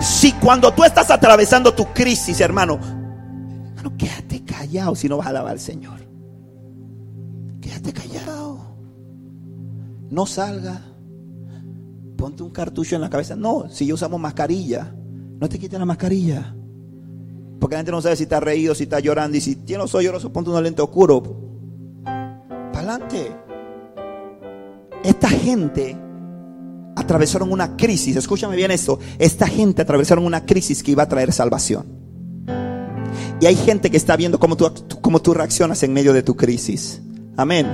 [0.02, 2.80] Si cuando tú estás atravesando tu crisis, hermano,
[3.70, 6.00] hermano, quédate callado si no vas a alabar al Señor.
[7.62, 8.58] Quédate callado.
[10.10, 10.82] No salga.
[12.18, 13.36] Ponte un cartucho en la cabeza.
[13.36, 14.92] No, si yo usamos mascarilla,
[15.40, 16.56] no te quites la mascarilla.
[17.60, 19.38] Porque la gente no sabe si está reído, si está llorando.
[19.38, 21.22] Y si tiene los ojos llorosos, ponte un lente oscuro.
[22.04, 23.36] Para adelante.
[25.04, 25.96] Esta gente
[26.96, 28.16] atravesaron una crisis.
[28.16, 29.00] Escúchame bien esto.
[29.20, 31.86] Esta gente atravesaron una crisis que iba a traer salvación.
[33.40, 36.36] Y hay gente que está viendo cómo tú, cómo tú reaccionas en medio de tu
[36.36, 37.02] crisis.
[37.38, 37.68] Amén.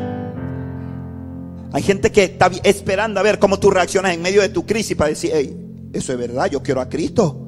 [1.74, 4.96] Hay gente que está esperando a ver cómo tú reaccionas en medio de tu crisis
[4.96, 7.44] para decir, hey, eso es verdad, yo quiero a Cristo.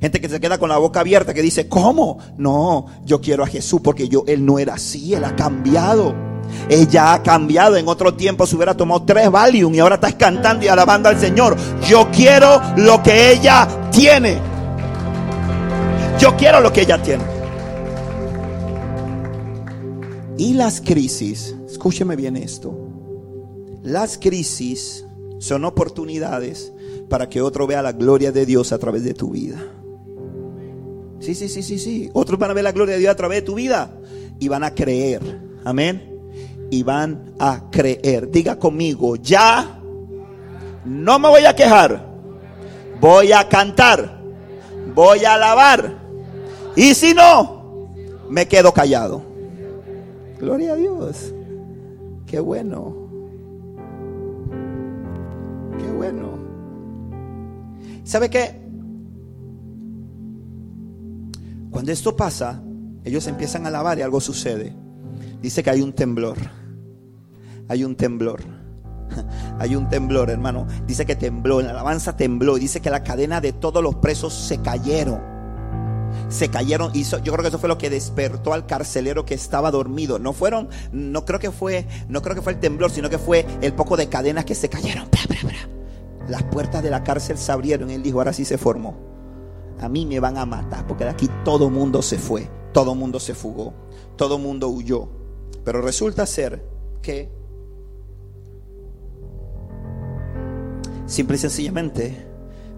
[0.00, 2.18] Gente que se queda con la boca abierta que dice, ¿cómo?
[2.36, 6.27] No, yo quiero a Jesús porque yo, Él no era así, Él ha cambiado.
[6.68, 7.76] Ella ha cambiado.
[7.76, 11.18] En otro tiempo se hubiera tomado tres Valium y ahora estás cantando y alabando al
[11.18, 11.56] Señor.
[11.86, 14.38] Yo quiero lo que ella tiene.
[16.18, 17.24] Yo quiero lo que ella tiene.
[20.36, 22.76] Y las crisis, escúcheme bien esto.
[23.82, 25.04] Las crisis
[25.38, 26.72] son oportunidades
[27.08, 29.58] para que otro vea la gloria de Dios a través de tu vida.
[31.20, 32.10] Sí, sí, sí, sí, sí.
[32.12, 33.98] Otros van a ver la gloria de Dios a través de tu vida
[34.38, 35.40] y van a creer.
[35.64, 36.17] Amén
[36.70, 38.30] y van a creer.
[38.30, 39.78] Diga conmigo, ya
[40.84, 42.06] no me voy a quejar,
[43.00, 44.20] voy a cantar,
[44.94, 45.98] voy a alabar.
[46.76, 47.88] Y si no,
[48.28, 49.22] me quedo callado.
[50.38, 51.34] Gloria a Dios.
[52.26, 52.94] Qué bueno.
[55.78, 56.38] Qué bueno.
[58.04, 58.68] ¿Sabe qué?
[61.70, 62.62] Cuando esto pasa,
[63.04, 64.74] ellos empiezan a alabar y algo sucede.
[65.40, 66.36] Dice que hay un temblor.
[67.68, 68.40] Hay un temblor.
[69.58, 70.66] Hay un temblor, hermano.
[70.86, 72.56] Dice que tembló, la alabanza tembló.
[72.56, 75.20] Dice que la cadena de todos los presos se cayeron.
[76.28, 76.90] Se cayeron.
[76.94, 80.18] Y yo creo que eso fue lo que despertó al carcelero que estaba dormido.
[80.18, 83.46] No fueron, no creo que fue, no creo que fue el temblor, sino que fue
[83.60, 85.08] el poco de cadenas que se cayeron.
[86.28, 87.90] Las puertas de la cárcel se abrieron.
[87.90, 88.96] Él dijo, ahora sí se formó.
[89.80, 92.48] A mí me van a matar porque de aquí todo mundo se fue.
[92.72, 93.72] Todo mundo se fugó.
[94.16, 95.08] Todo mundo huyó.
[95.64, 96.64] Pero resulta ser
[97.00, 97.37] que
[101.08, 102.14] Simple y sencillamente,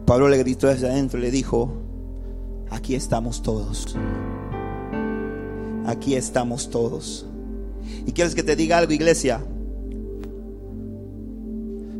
[0.06, 1.72] Pablo le gritó desde adentro y le dijo,
[2.70, 3.96] aquí estamos todos.
[5.84, 7.26] Aquí estamos todos.
[8.06, 9.40] ¿Y quieres que te diga algo, iglesia?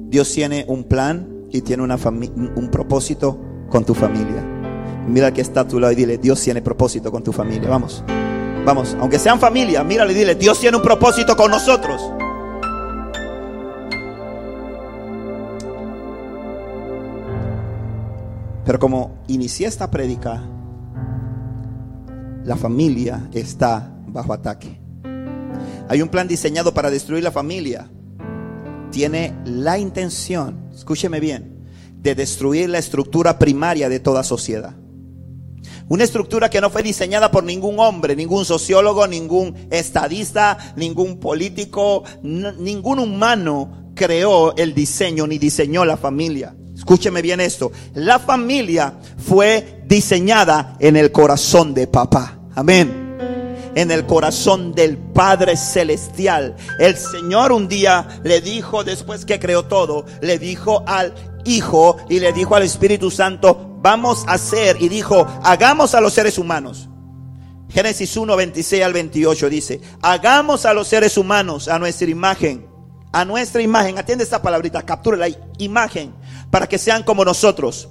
[0.09, 3.37] Dios tiene un plan y tiene una un propósito
[3.69, 4.47] con tu familia.
[5.09, 7.69] Mira que está a tu lado y dile, Dios tiene propósito con tu familia.
[7.69, 8.05] Vamos,
[8.65, 12.13] vamos, aunque sean familia, mírale y dile, Dios tiene un propósito con nosotros.
[18.65, 20.43] Pero como inicié esta prédica,
[22.45, 24.81] la familia está bajo ataque.
[25.89, 27.91] Hay un plan diseñado para destruir la familia.
[28.91, 34.75] Tiene la intención, escúcheme bien, de destruir la estructura primaria de toda sociedad.
[35.89, 42.05] Una estructura que no fue diseñada por ningún hombre, ningún sociólogo, ningún estadista, ningún político,
[42.23, 46.55] ningún humano creó el diseño ni diseñó la familia.
[46.81, 47.71] Escúcheme bien esto.
[47.93, 52.39] La familia fue diseñada en el corazón de papá.
[52.55, 53.19] Amén.
[53.75, 56.57] En el corazón del Padre Celestial.
[56.79, 61.15] El Señor un día le dijo, después que creó todo, le dijo al
[61.45, 66.15] Hijo y le dijo al Espíritu Santo, vamos a hacer, y dijo, hagamos a los
[66.15, 66.89] seres humanos.
[67.69, 72.67] Génesis 1, 26 al 28 dice, hagamos a los seres humanos a nuestra imagen,
[73.13, 76.15] a nuestra imagen, atiende esta palabrita, captura la imagen
[76.51, 77.89] para que sean como nosotros.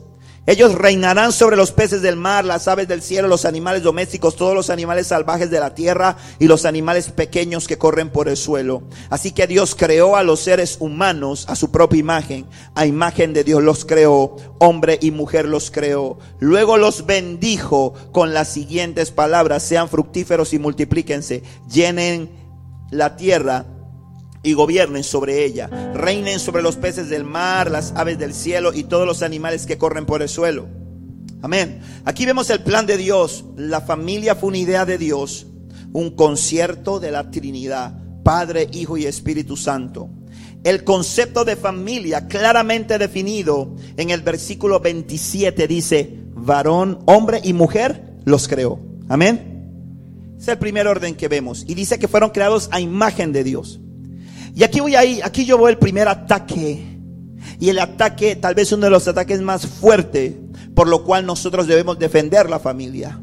[0.50, 4.56] Ellos reinarán sobre los peces del mar, las aves del cielo, los animales domésticos, todos
[4.56, 8.82] los animales salvajes de la tierra y los animales pequeños que corren por el suelo.
[9.12, 12.48] Así que Dios creó a los seres humanos a su propia imagen.
[12.74, 16.17] A imagen de Dios los creó, hombre y mujer los creó.
[16.39, 22.32] Luego los bendijo con las siguientes palabras, sean fructíferos y multiplíquense, llenen
[22.89, 23.67] la tierra
[24.43, 25.67] y gobiernen sobre ella.
[25.93, 29.78] Reinen sobre los peces del mar, las aves del cielo y todos los animales que
[29.78, 30.67] corren por el suelo.
[31.41, 31.82] Amén.
[32.06, 33.45] Aquí vemos el plan de Dios.
[33.56, 35.47] La familia fue una idea de Dios,
[35.93, 40.10] un concierto de la Trinidad, Padre, Hijo y Espíritu Santo.
[40.63, 48.17] El concepto de familia claramente definido en el versículo 27 dice, varón, hombre y mujer
[48.25, 48.80] los creó.
[49.08, 50.36] Amén.
[50.38, 51.63] Es el primer orden que vemos.
[51.67, 53.80] Y dice que fueron creados a imagen de Dios.
[54.55, 56.85] Y aquí voy ahí, aquí yo voy el primer ataque.
[57.59, 60.33] Y el ataque, tal vez uno de los ataques más fuertes,
[60.75, 63.19] por lo cual nosotros debemos defender la familia.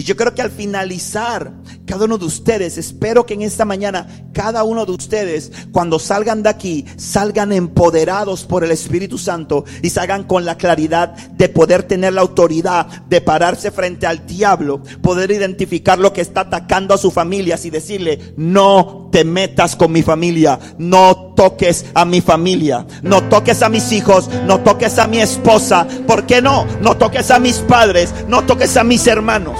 [0.00, 1.52] Y yo creo que al finalizar,
[1.84, 6.42] cada uno de ustedes, espero que en esta mañana, cada uno de ustedes, cuando salgan
[6.42, 11.82] de aquí, salgan empoderados por el Espíritu Santo y salgan con la claridad de poder
[11.82, 16.98] tener la autoridad de pararse frente al diablo, poder identificar lo que está atacando a
[16.98, 22.86] su familia y decirle, no te metas con mi familia, no toques a mi familia,
[23.02, 26.64] no toques a mis hijos, no toques a mi esposa, ¿por qué no?
[26.80, 29.58] No toques a mis padres, no toques a mis hermanos.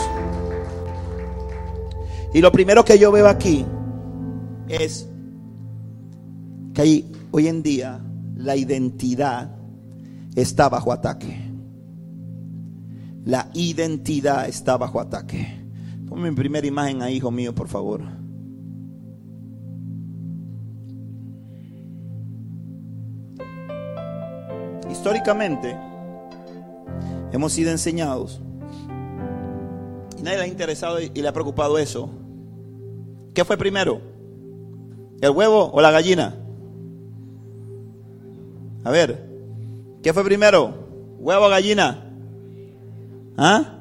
[2.33, 3.65] Y lo primero que yo veo aquí
[4.69, 5.09] es
[6.75, 8.01] que hoy en día
[8.37, 9.51] la identidad
[10.37, 11.51] está bajo ataque.
[13.25, 15.61] La identidad está bajo ataque.
[16.09, 18.03] Ponme mi primera imagen ahí, hijo mío, por favor.
[24.89, 25.77] Históricamente
[27.33, 28.41] hemos sido enseñados
[30.19, 32.20] y nadie le ha interesado y le ha preocupado eso
[33.35, 34.01] ¿Qué fue primero?
[35.21, 36.37] ¿El huevo o la gallina?
[38.85, 39.29] A ver,
[40.03, 40.75] ¿qué fue primero?
[41.19, 42.13] ¿Huevo o gallina?
[43.37, 43.79] ¿Ah?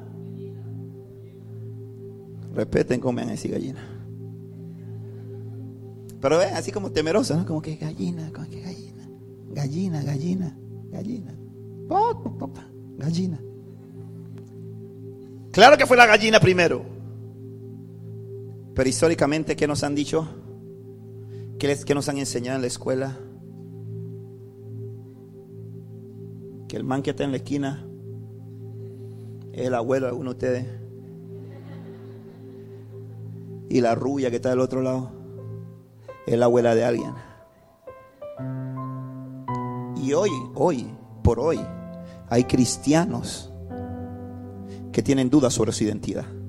[2.54, 3.86] Respeten me decir gallina.
[6.20, 7.46] Pero ven, así como temerosa, ¿no?
[7.46, 9.08] Como que gallina, como que gallina.
[9.52, 10.56] Gallina, gallina,
[10.90, 11.34] gallina.
[12.98, 13.40] Gallina.
[15.50, 16.99] Claro que fue la gallina primero.
[18.80, 20.26] Pero históricamente, ¿qué nos han dicho?
[21.58, 23.14] ¿Qué, nos han enseñado en la escuela?
[26.66, 27.86] Que el man que está en la esquina
[29.52, 30.66] es el abuelo de alguno de ustedes.
[33.68, 35.10] Y la rubia que está del otro lado
[36.26, 37.12] es la abuela de alguien.
[40.02, 40.86] Y hoy, hoy,
[41.22, 41.60] por hoy,
[42.30, 43.52] hay cristianos
[44.90, 46.39] que tienen dudas sobre su identidad.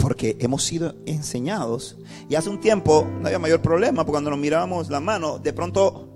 [0.00, 1.96] Porque hemos sido enseñados.
[2.28, 5.52] Y hace un tiempo no había mayor problema, porque cuando nos mirábamos la mano, de
[5.52, 6.08] pronto,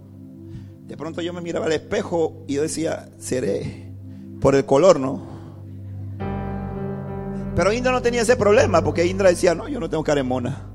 [0.87, 3.93] de pronto yo me miraba al espejo y yo decía, seré
[4.41, 5.35] por el color, ¿no?
[7.55, 10.25] Pero Indra no tenía ese problema, porque Indra decía, no, yo no tengo cara de
[10.25, 10.71] mona.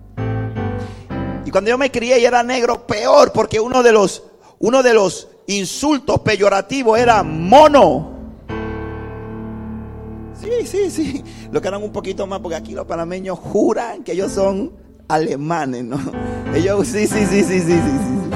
[1.45, 4.23] Y cuando yo me crié y era negro, peor, porque uno de los,
[4.59, 8.18] uno de los insultos peyorativos era mono.
[10.49, 11.23] Sí, sí, sí.
[11.51, 14.71] Lo que eran un poquito más, porque aquí los panameños juran que ellos son
[15.07, 15.99] alemanes, ¿no?
[16.55, 18.29] Ellos, sí, sí, sí, sí, sí, sí, sí.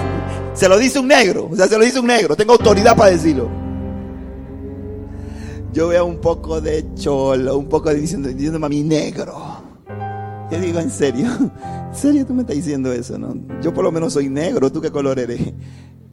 [0.53, 2.35] Se lo dice un negro, o sea, se lo dice un negro.
[2.35, 3.49] Tengo autoridad para decirlo.
[5.71, 9.35] Yo veo un poco de cholo, un poco de diciendo, diciendo a mi negro.
[10.51, 11.25] Yo digo, en serio,
[11.89, 13.35] en serio tú me estás diciendo eso, ¿no?
[13.61, 15.53] Yo por lo menos soy negro, ¿tú qué color eres?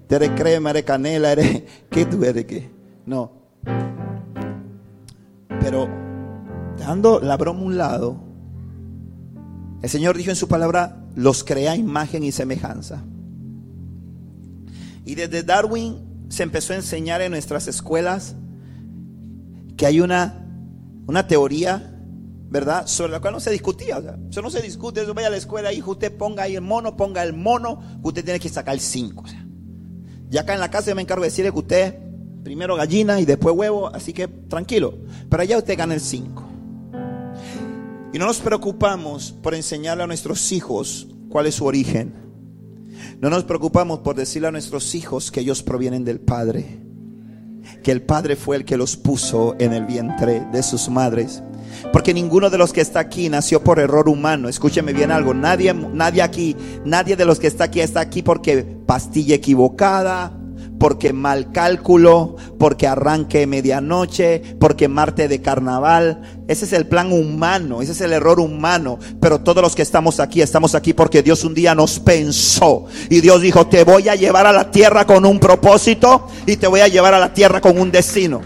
[0.08, 1.62] eres crema, eres canela, eres...
[1.90, 2.70] ¿Qué tú eres qué?
[3.04, 3.32] No.
[5.60, 5.88] Pero
[6.76, 8.16] dejando la broma a un lado,
[9.82, 13.04] el Señor dijo en su palabra, los crea imagen y semejanza.
[15.04, 18.36] Y desde Darwin se empezó a enseñar en nuestras escuelas
[19.76, 20.46] que hay una,
[21.06, 21.96] una teoría,
[22.48, 22.86] ¿verdad?
[22.86, 23.98] Sobre la cual no se discutía.
[23.98, 26.56] O sea, eso no se discute, eso vaya a la escuela, hijo, usted ponga ahí
[26.56, 29.22] el mono, ponga el mono, usted tiene que sacar el 5.
[29.22, 29.46] O sea,
[30.28, 32.09] ya acá en la casa yo me encargo de decirle que usted
[32.42, 34.94] primero gallina y después huevo, así que tranquilo.
[35.28, 36.44] Pero allá usted gana el 5.
[38.12, 42.14] Y no nos preocupamos por enseñarle a nuestros hijos cuál es su origen.
[43.20, 46.80] No nos preocupamos por decirle a nuestros hijos que ellos provienen del Padre.
[47.84, 51.42] Que el Padre fue el que los puso en el vientre de sus madres.
[51.92, 54.48] Porque ninguno de los que está aquí nació por error humano.
[54.48, 55.32] Escúcheme bien algo.
[55.32, 60.39] Nadie, nadie aquí, nadie de los que está aquí está aquí porque pastilla equivocada,
[60.80, 66.22] porque mal cálculo, porque arranque medianoche, porque Marte de carnaval.
[66.48, 68.98] Ese es el plan humano, ese es el error humano.
[69.20, 72.86] Pero todos los que estamos aquí, estamos aquí porque Dios un día nos pensó.
[73.10, 76.66] Y Dios dijo, te voy a llevar a la tierra con un propósito y te
[76.66, 78.40] voy a llevar a la tierra con un destino.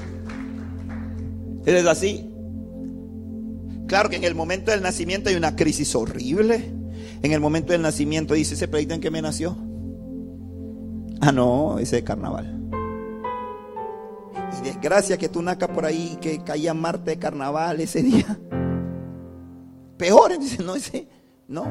[1.65, 2.29] ¿Es así?
[3.87, 6.69] Claro que en el momento del nacimiento hay una crisis horrible.
[7.23, 9.57] En el momento del nacimiento dice, ¿ese pleito en que me nació?
[11.21, 12.61] Ah, no, ese de carnaval.
[14.59, 18.39] Y desgracia que tú nacas por ahí que caía Marte de carnaval ese día.
[19.97, 21.09] Peor, dice, no, ese,
[21.49, 21.65] no.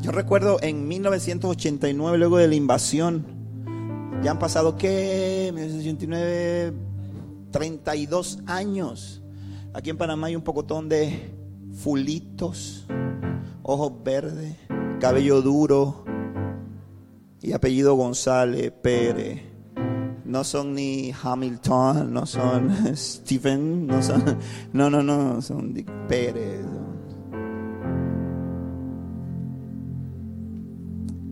[0.00, 3.24] Yo recuerdo en 1989, luego de la invasión,
[4.22, 5.50] ya han pasado, ¿qué?
[5.54, 6.72] 1989,
[7.50, 9.22] 32 años.
[9.74, 11.34] Aquí en Panamá hay un pocotón de
[11.72, 12.86] fulitos,
[13.62, 14.56] ojos verdes,
[15.00, 16.07] cabello duro
[17.40, 19.42] y apellido González, Pérez.
[20.24, 24.22] No son ni Hamilton, no son Stephen, no son,
[24.72, 25.72] no, no, no, son
[26.06, 26.66] Pérez.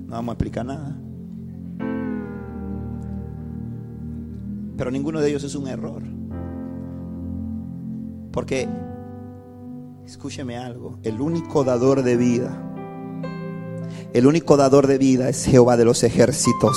[0.07, 0.97] No vamos a explicar nada.
[4.77, 6.03] Pero ninguno de ellos es un error.
[8.33, 8.69] Porque,
[10.05, 12.76] escúcheme algo, el único dador de vida,
[14.17, 16.75] el único dador de vida es Jehová de los ejércitos.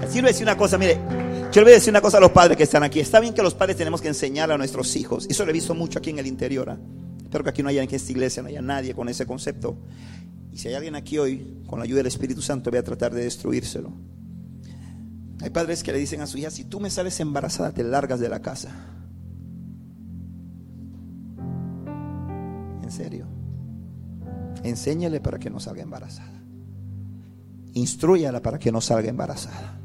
[0.00, 0.98] Así le voy a decir una cosa, mire,
[1.52, 2.98] yo le voy a decir una cosa a los padres que están aquí.
[2.98, 5.26] Está bien que los padres tenemos que enseñar a nuestros hijos.
[5.28, 6.70] Eso lo he visto mucho aquí en el interior.
[6.70, 6.78] ¿ah?
[7.22, 9.76] Espero que aquí no haya en esta iglesia, no haya nadie con ese concepto.
[10.50, 13.12] Y si hay alguien aquí hoy, con la ayuda del Espíritu Santo, voy a tratar
[13.12, 13.92] de destruírselo.
[15.42, 18.20] Hay padres que le dicen a su hija, si tú me sales embarazada, te largas
[18.20, 18.70] de la casa.
[22.82, 23.41] En serio.
[24.62, 26.42] Enséñale para que no salga embarazada.
[27.74, 29.78] Instruyala para que no salga embarazada.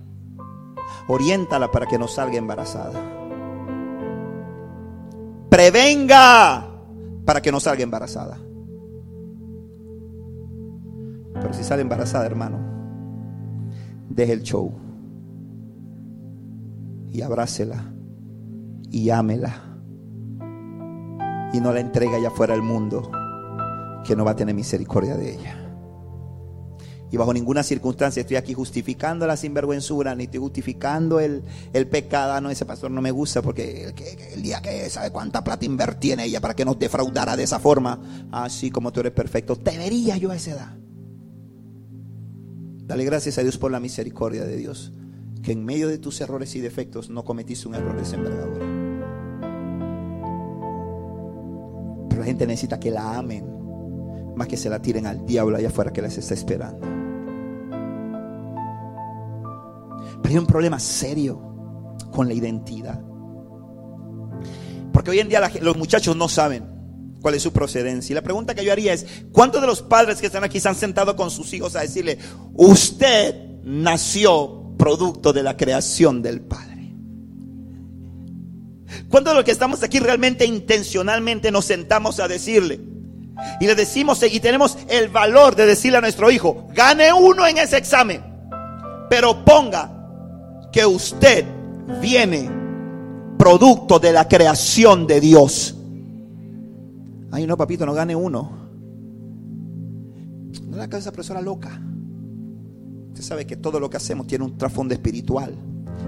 [1.07, 2.99] Oriéntala para que no salga embarazada.
[5.49, 6.69] Prevenga
[7.25, 8.37] para que no salga embarazada.
[11.33, 12.59] Pero si sale embarazada, hermano,
[14.09, 14.73] deje el show
[17.11, 17.93] y abrácela
[18.91, 19.55] y ámela
[21.53, 23.09] y no la entrega allá fuera al mundo
[24.07, 25.67] que no va a tener misericordia de ella.
[27.09, 32.33] Y bajo ninguna circunstancia estoy aquí justificando la sinvergüenzura, ni estoy justificando el, el pecado.
[32.33, 33.93] Ah, no, ese pastor no me gusta porque
[34.33, 37.59] el, día que sabe cuánta plata invertí en ella para que nos defraudara de esa
[37.59, 38.27] forma.
[38.31, 40.77] Así como tú eres perfecto, te vería yo a esa edad.
[42.87, 44.93] Dale gracias a Dios por la misericordia de Dios,
[45.43, 48.65] que en medio de tus errores y defectos no cometiste un error de envergadura.
[52.09, 53.45] Pero la gente necesita que la amen,
[54.37, 56.79] más que se la tiren al diablo allá afuera que les está esperando.
[60.21, 61.41] Pero hay un problema serio
[62.11, 63.01] con la identidad.
[64.93, 66.65] Porque hoy en día los muchachos no saben
[67.21, 68.13] cuál es su procedencia.
[68.13, 70.69] Y la pregunta que yo haría es, ¿cuántos de los padres que están aquí se
[70.69, 72.17] han sentado con sus hijos a decirle,
[72.53, 76.93] usted nació producto de la creación del Padre?
[79.09, 82.96] ¿Cuántos de los que estamos aquí realmente intencionalmente nos sentamos a decirle?
[83.59, 87.57] Y le decimos y tenemos el valor de decirle a nuestro hijo, gane uno en
[87.57, 88.23] ese examen,
[89.09, 89.91] pero ponga
[90.71, 91.45] que usted
[92.01, 92.49] viene
[93.37, 95.75] producto de la creación de Dios.
[97.31, 98.51] Ay, no, papito, no gane uno.
[100.67, 101.81] No la cabeza profesora loca.
[103.09, 105.55] Usted sabe que todo lo que hacemos tiene un trasfondo espiritual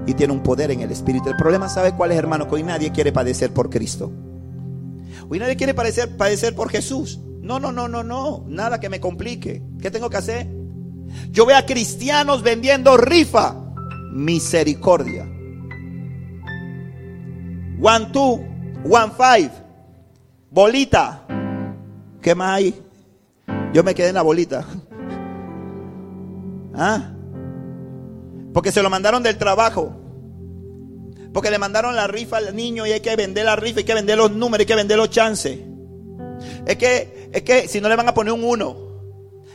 [0.06, 1.30] y tiene un poder en el espíritu.
[1.30, 2.48] El problema, ¿sabe cuál es, hermano?
[2.48, 4.12] Que hoy nadie quiere padecer por Cristo.
[5.28, 7.20] Hoy nadie quiere padecer, padecer por Jesús.
[7.42, 8.46] No, no, no, no, no.
[8.48, 9.62] Nada que me complique.
[9.82, 10.48] ¿Qué tengo que hacer?
[11.32, 13.56] Yo veo a cristianos vendiendo rifa
[14.12, 15.24] misericordia.
[17.82, 18.44] One, two,
[18.90, 19.52] one, five.
[20.52, 21.26] Bolita.
[22.22, 22.82] ¿Qué más hay?
[23.74, 24.66] Yo me quedé en la bolita.
[26.76, 27.12] ¿Ah?
[28.54, 29.99] Porque se lo mandaron del trabajo.
[31.34, 33.94] Porque le mandaron la rifa al niño y hay que vender la rifa, hay que
[33.94, 35.60] vender los números, hay que vender los chances.
[36.66, 38.76] Es que, es que si no le van a poner un uno.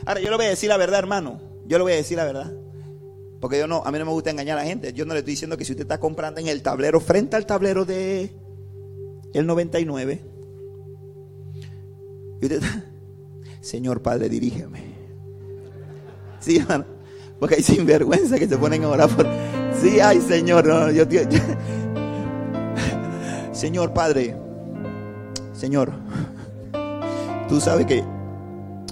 [0.06, 1.40] Ahora, yo le voy a decir la verdad, hermano.
[1.66, 2.52] Yo le voy a decir la verdad.
[3.40, 4.92] Porque yo no, a mí no me gusta engañar a la gente.
[4.92, 7.46] Yo no le estoy diciendo que si usted está comprando en el tablero, frente al
[7.46, 8.30] tablero de
[9.32, 10.20] el 99,
[12.40, 12.62] y usted
[13.60, 14.94] Señor Padre, dirígeme.
[16.40, 16.84] Sí, hermano.
[17.40, 19.26] Porque hay sinvergüenza que se ponen a orar por.
[19.84, 20.64] Sí, ay, Señor.
[23.52, 24.34] Señor Padre.
[25.52, 25.92] Señor.
[27.50, 28.02] Tú sabes que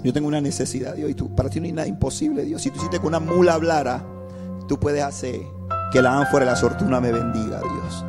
[0.05, 1.11] yo tengo una necesidad, Dios.
[1.11, 2.61] Y tú, para ti no hay nada imposible, Dios.
[2.61, 4.05] Si tú hiciste que una mula hablara
[4.69, 5.41] tú puedes hacer
[5.95, 8.05] que la ánfora de la fortuna me bendiga, Dios.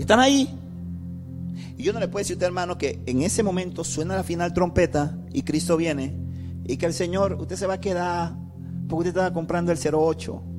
[0.00, 0.52] están ahí.
[1.78, 4.24] Y yo no le puedo decir a usted, hermano, que en ese momento suena la
[4.24, 6.16] final trompeta y Cristo viene
[6.64, 8.34] y que el Señor, usted se va a quedar
[8.88, 10.51] porque usted estaba comprando el 08.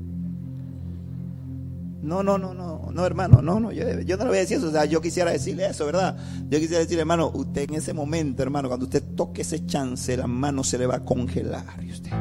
[2.03, 4.67] No, no, no, no, no, hermano, no, no, yo, no le voy a decir eso,
[4.67, 6.17] o sea, yo quisiera decirle eso, ¿verdad?
[6.49, 10.27] Yo quisiera decirle, hermano, usted en ese momento, hermano, cuando usted toque ese chance, la
[10.27, 12.11] mano se le va a congelar y usted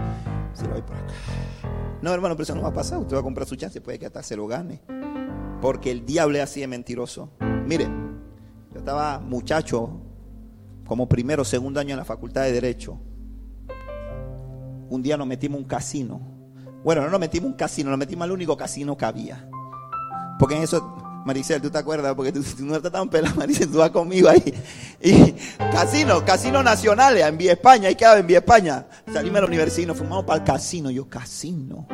[0.55, 1.12] se va a ir por acá.
[2.01, 2.99] No, hermano, pero eso no va a pasar.
[3.01, 4.80] Usted va a comprar su chance, puede que hasta se lo gane.
[5.61, 7.30] Porque el diablo es así de mentiroso.
[7.66, 7.89] Mire,
[8.72, 10.01] yo estaba muchacho,
[10.87, 13.01] como primero segundo año en la facultad de Derecho.
[14.91, 16.20] Un día nos metimos un casino.
[16.85, 19.49] Bueno, no nos metimos un casino, nos metimos al único casino que había.
[20.43, 22.16] Porque en eso Maricel, ¿tú te acuerdas?
[22.16, 24.43] Porque tú, no estás tan pelada, Maricel, tú vas conmigo ahí.
[25.01, 25.30] Y
[25.70, 28.84] casino, casino nacional, en Vía España, ahí quedaba en Vía España.
[29.12, 30.90] Salimos a la universidad fumamos para el casino.
[30.90, 31.86] Yo, casino.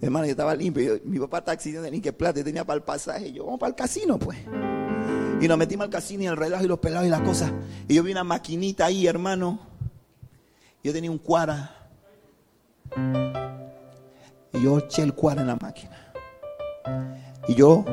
[0.00, 0.98] Hermano, yo estaba limpio.
[1.04, 3.32] mi papá taxi de ni que plata, tenía para el pasaje.
[3.32, 4.40] Yo, vamos para el casino, pues.
[5.40, 7.52] Y nos metimos al casino y el relajo y los pelados y las cosas.
[7.86, 9.60] Y yo vi una maquinita ahí, hermano.
[10.82, 11.76] Yo tenía un cuara.
[14.52, 16.02] Y yo eché el cuara en la máquina.
[17.48, 17.84] Y yo,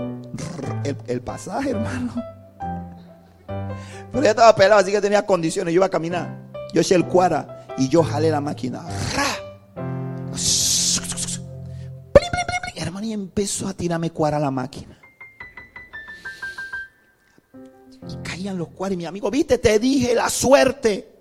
[1.07, 2.13] el, pasaje, hermano.
[4.11, 5.73] Pero ya estaba pelado, así que tenía condiciones.
[5.73, 6.49] Yo iba a caminar.
[6.73, 8.85] Yo eché el cuara y yo jalé la máquina.
[12.75, 14.99] Hermano, y empezó a tirarme cuara a la máquina.
[18.07, 18.93] Y caían los cuaras.
[18.93, 21.18] Y mi amigo, viste, te dije la suerte.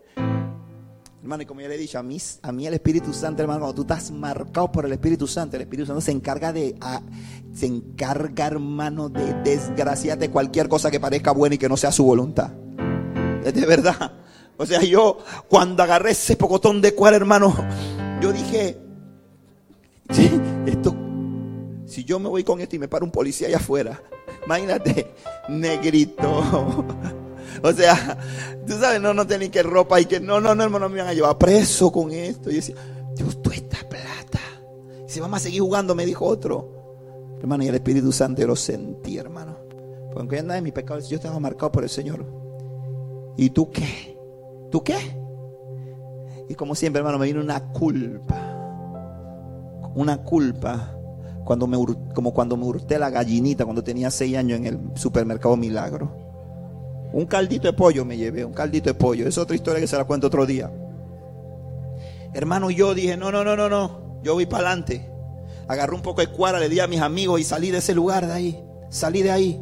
[1.28, 3.60] Hermano, y como ya le he dicho, a mí, a mí el Espíritu Santo, hermano,
[3.60, 6.74] cuando tú estás marcado por el Espíritu Santo, el Espíritu Santo se encarga de,
[7.52, 12.02] se encarga, hermano, de desgraciarte cualquier cosa que parezca buena y que no sea su
[12.02, 12.52] voluntad.
[13.44, 14.10] Es de verdad.
[14.56, 15.18] O sea, yo
[15.48, 17.54] cuando agarré ese pocotón de cual, hermano,
[18.22, 18.78] yo dije,
[20.64, 20.96] esto,
[21.84, 24.02] si yo me voy con esto y me para un policía allá afuera,
[24.46, 25.12] imagínate,
[25.50, 26.86] negrito.
[27.62, 28.18] O sea,
[28.66, 31.08] tú sabes, no, no tenía que ropa y que no, no, no, hermano, me iban
[31.08, 32.50] a llevar preso con esto.
[32.50, 32.76] Y yo decía,
[33.14, 34.40] Dios, tú esta plata.
[35.06, 37.36] Y si vamos a seguir jugando, me dijo otro.
[37.40, 39.56] Hermano, y el Espíritu Santo lo sentí, hermano.
[40.06, 42.24] Porque aunque nada de mi pecado, yo estaba marcado por el Señor.
[43.36, 44.18] ¿Y tú qué?
[44.70, 44.96] ¿Tú qué?
[46.48, 48.54] Y como siempre, hermano, me vino una culpa.
[49.94, 50.94] Una culpa
[51.44, 51.78] cuando me,
[52.14, 56.27] como cuando me hurté la gallinita cuando tenía seis años en el supermercado Milagro.
[57.12, 59.26] Un caldito de pollo me llevé, un caldito de pollo.
[59.26, 60.70] Es otra historia que se la cuento otro día.
[62.34, 64.20] Hermano, yo dije, no, no, no, no, no.
[64.22, 65.10] Yo voy para adelante.
[65.66, 68.26] Agarré un poco de cuara, le di a mis amigos y salí de ese lugar
[68.26, 68.64] de ahí.
[68.90, 69.60] Salí de ahí.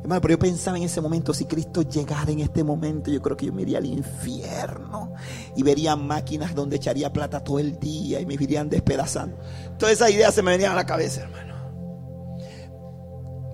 [0.00, 3.36] Hermano, pero yo pensaba en ese momento, si Cristo llegara en este momento, yo creo
[3.36, 5.14] que yo me iría al infierno
[5.56, 9.38] y vería máquinas donde echaría plata todo el día y me irían despedazando.
[9.78, 11.54] Todas esas ideas se me venían a la cabeza, hermano.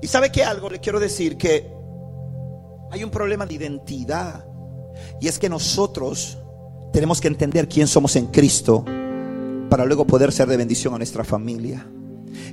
[0.02, 1.79] Y sabe que algo le quiero decir que
[2.90, 4.44] hay un problema de identidad
[5.20, 6.38] y es que nosotros
[6.92, 8.84] tenemos que entender quién somos en Cristo
[9.68, 11.86] para luego poder ser de bendición a nuestra familia.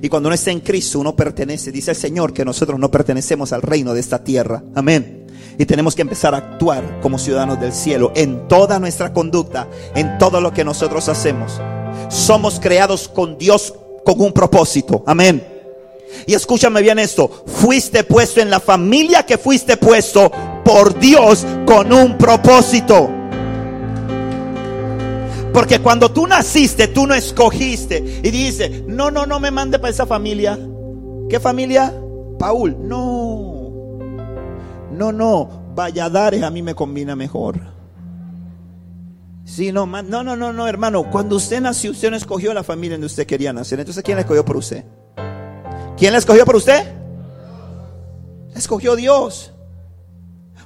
[0.00, 1.72] Y cuando uno está en Cristo, uno pertenece.
[1.72, 4.62] Dice el Señor que nosotros no pertenecemos al reino de esta tierra.
[4.74, 5.26] Amén.
[5.58, 10.18] Y tenemos que empezar a actuar como ciudadanos del cielo en toda nuestra conducta, en
[10.18, 11.60] todo lo que nosotros hacemos.
[12.08, 13.74] Somos creados con Dios
[14.04, 15.02] con un propósito.
[15.04, 15.57] Amén.
[16.26, 17.44] Y escúchame bien esto.
[17.46, 20.30] Fuiste puesto en la familia que fuiste puesto
[20.64, 23.10] por Dios con un propósito.
[25.52, 28.20] Porque cuando tú naciste, tú no escogiste.
[28.22, 30.58] Y dice, no, no, no me mande para esa familia.
[31.28, 31.92] ¿Qué familia?
[32.38, 32.76] Paul.
[32.80, 33.98] No.
[34.92, 35.72] No, no.
[35.74, 37.60] Valladares a mí me combina mejor.
[39.44, 41.10] Sí, no, no, no, no, no, hermano.
[41.10, 43.80] Cuando usted nació, usted no escogió la familia donde usted quería nacer.
[43.80, 44.84] Entonces, ¿quién la escogió por usted?
[45.98, 46.94] ¿Quién la escogió por usted?
[48.54, 49.52] Escogió Dios.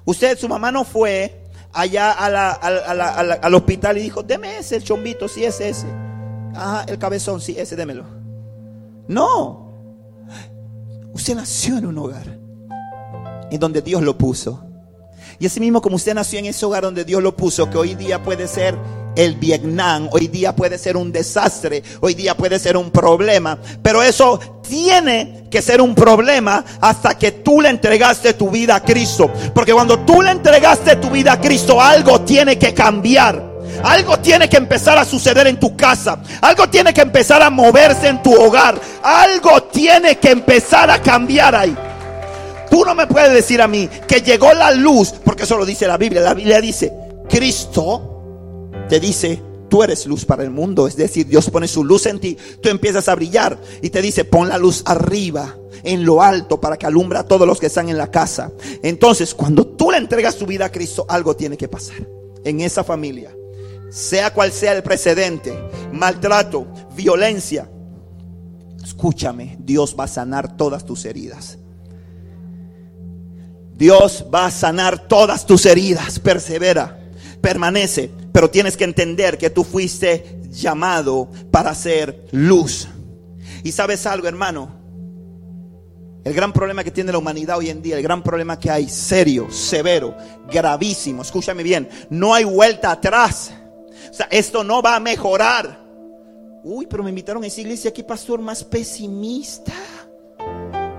[0.04, 5.44] Usted, su mamá no fue allá al hospital y dijo, deme ese, el chombito, si
[5.44, 5.86] es ese.
[6.54, 8.04] Ajá, el cabezón, sí, ese, démelo.
[9.08, 9.72] No.
[11.14, 12.38] Usted nació en un hogar
[13.50, 14.66] en donde Dios lo puso.
[15.42, 17.96] Y así mismo como usted nació en ese hogar donde Dios lo puso, que hoy
[17.96, 18.78] día puede ser
[19.16, 24.04] el Vietnam, hoy día puede ser un desastre, hoy día puede ser un problema, pero
[24.04, 29.32] eso tiene que ser un problema hasta que tú le entregaste tu vida a Cristo,
[29.52, 33.50] porque cuando tú le entregaste tu vida a Cristo, algo tiene que cambiar.
[33.82, 36.22] Algo tiene que empezar a suceder en tu casa.
[36.40, 38.78] Algo tiene que empezar a moverse en tu hogar.
[39.02, 41.76] Algo tiene que empezar a cambiar ahí.
[42.72, 45.86] Tú no me puedes decir a mí que llegó la luz, porque eso lo dice
[45.86, 46.22] la Biblia.
[46.22, 46.90] La Biblia dice,
[47.28, 50.88] Cristo te dice, tú eres luz para el mundo.
[50.88, 54.24] Es decir, Dios pone su luz en ti, tú empiezas a brillar y te dice,
[54.24, 57.90] pon la luz arriba, en lo alto, para que alumbra a todos los que están
[57.90, 58.50] en la casa.
[58.82, 62.08] Entonces, cuando tú le entregas tu vida a Cristo, algo tiene que pasar
[62.42, 63.36] en esa familia.
[63.90, 65.52] Sea cual sea el precedente,
[65.92, 66.66] maltrato,
[66.96, 67.70] violencia.
[68.82, 71.58] Escúchame, Dios va a sanar todas tus heridas.
[73.82, 76.20] Dios va a sanar todas tus heridas.
[76.20, 77.00] Persevera
[77.40, 82.86] permanece, pero tienes que entender que tú fuiste llamado para ser luz.
[83.64, 84.70] Y sabes algo, hermano,
[86.22, 88.88] el gran problema que tiene la humanidad hoy en día, el gran problema que hay,
[88.88, 90.16] serio, severo,
[90.48, 93.52] gravísimo, escúchame bien, no hay vuelta atrás.
[94.08, 95.84] O sea, esto no va a mejorar.
[96.62, 99.72] Uy, pero me invitaron a esa iglesia aquí, pastor, más pesimista.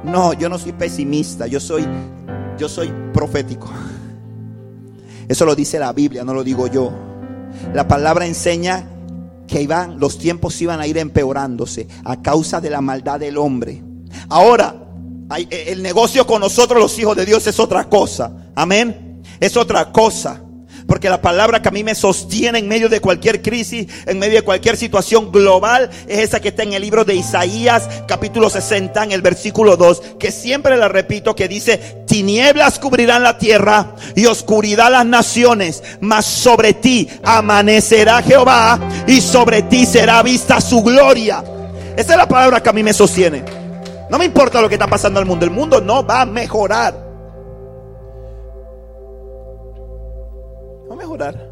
[0.03, 1.87] No, yo no soy pesimista, yo soy,
[2.57, 3.69] yo soy profético.
[5.27, 6.91] Eso lo dice la Biblia, no lo digo yo.
[7.73, 8.87] La palabra enseña
[9.47, 13.83] que iban, los tiempos iban a ir empeorándose a causa de la maldad del hombre.
[14.29, 14.75] Ahora,
[15.37, 18.49] e, el negocio con nosotros los hijos de Dios es otra cosa.
[18.55, 19.21] Amén.
[19.39, 20.42] Es otra cosa.
[20.87, 24.35] Porque la palabra que a mí me sostiene en medio de cualquier crisis, en medio
[24.35, 29.03] de cualquier situación global, es esa que está en el libro de Isaías, capítulo 60,
[29.03, 34.25] en el versículo 2, que siempre la repito, que dice, tinieblas cubrirán la tierra y
[34.25, 41.43] oscuridad las naciones, mas sobre ti amanecerá Jehová y sobre ti será vista su gloria.
[41.95, 43.43] Esa es la palabra que a mí me sostiene.
[44.09, 47.02] No me importa lo que está pasando al mundo, el mundo no va a mejorar.
[50.95, 51.51] Mejorar.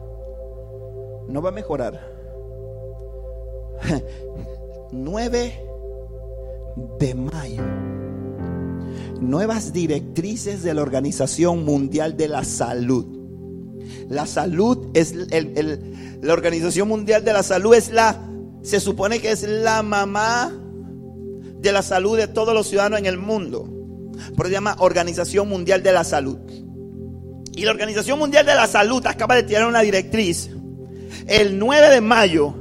[1.28, 2.00] No va a mejorar.
[4.92, 5.54] 9
[7.00, 7.64] de mayo.
[9.20, 13.06] Nuevas directrices de la Organización Mundial de la Salud.
[14.10, 18.20] La salud es el, la Organización Mundial de la Salud es la,
[18.62, 20.52] se supone que es la mamá
[21.60, 23.64] de la salud de todos los ciudadanos en el mundo.
[24.36, 26.38] Por eso se llama Organización Mundial de la Salud.
[27.54, 30.50] Y la Organización Mundial de la Salud acaba de tirar una directriz
[31.28, 32.56] el 9 de mayo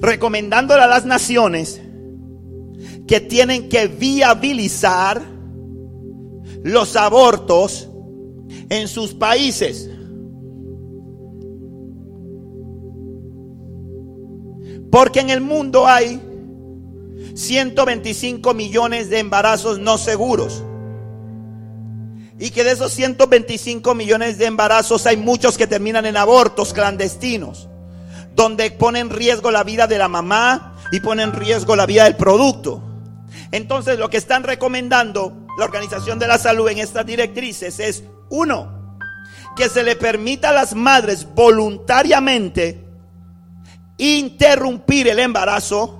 [0.00, 1.80] recomendándole a las naciones
[3.06, 5.22] que tienen que viabilizar
[6.62, 7.88] los abortos
[8.68, 9.90] en sus países.
[14.90, 16.20] Porque en el mundo hay
[17.34, 20.62] 125 millones de embarazos no seguros.
[22.38, 27.68] Y que de esos 125 millones de embarazos hay muchos que terminan en abortos clandestinos,
[28.34, 32.04] donde ponen en riesgo la vida de la mamá y ponen en riesgo la vida
[32.04, 32.82] del producto.
[33.50, 38.98] Entonces lo que están recomendando la Organización de la Salud en estas directrices es, uno,
[39.56, 42.84] que se le permita a las madres voluntariamente
[43.96, 45.98] interrumpir el embarazo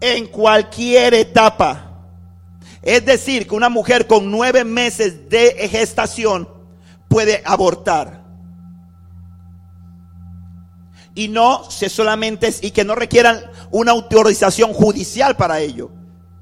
[0.00, 1.89] en cualquier etapa.
[2.82, 6.48] Es decir, que una mujer con nueve meses de gestación
[7.08, 8.24] puede abortar.
[11.14, 15.90] Y no se solamente y que no requieran una autorización judicial para ello.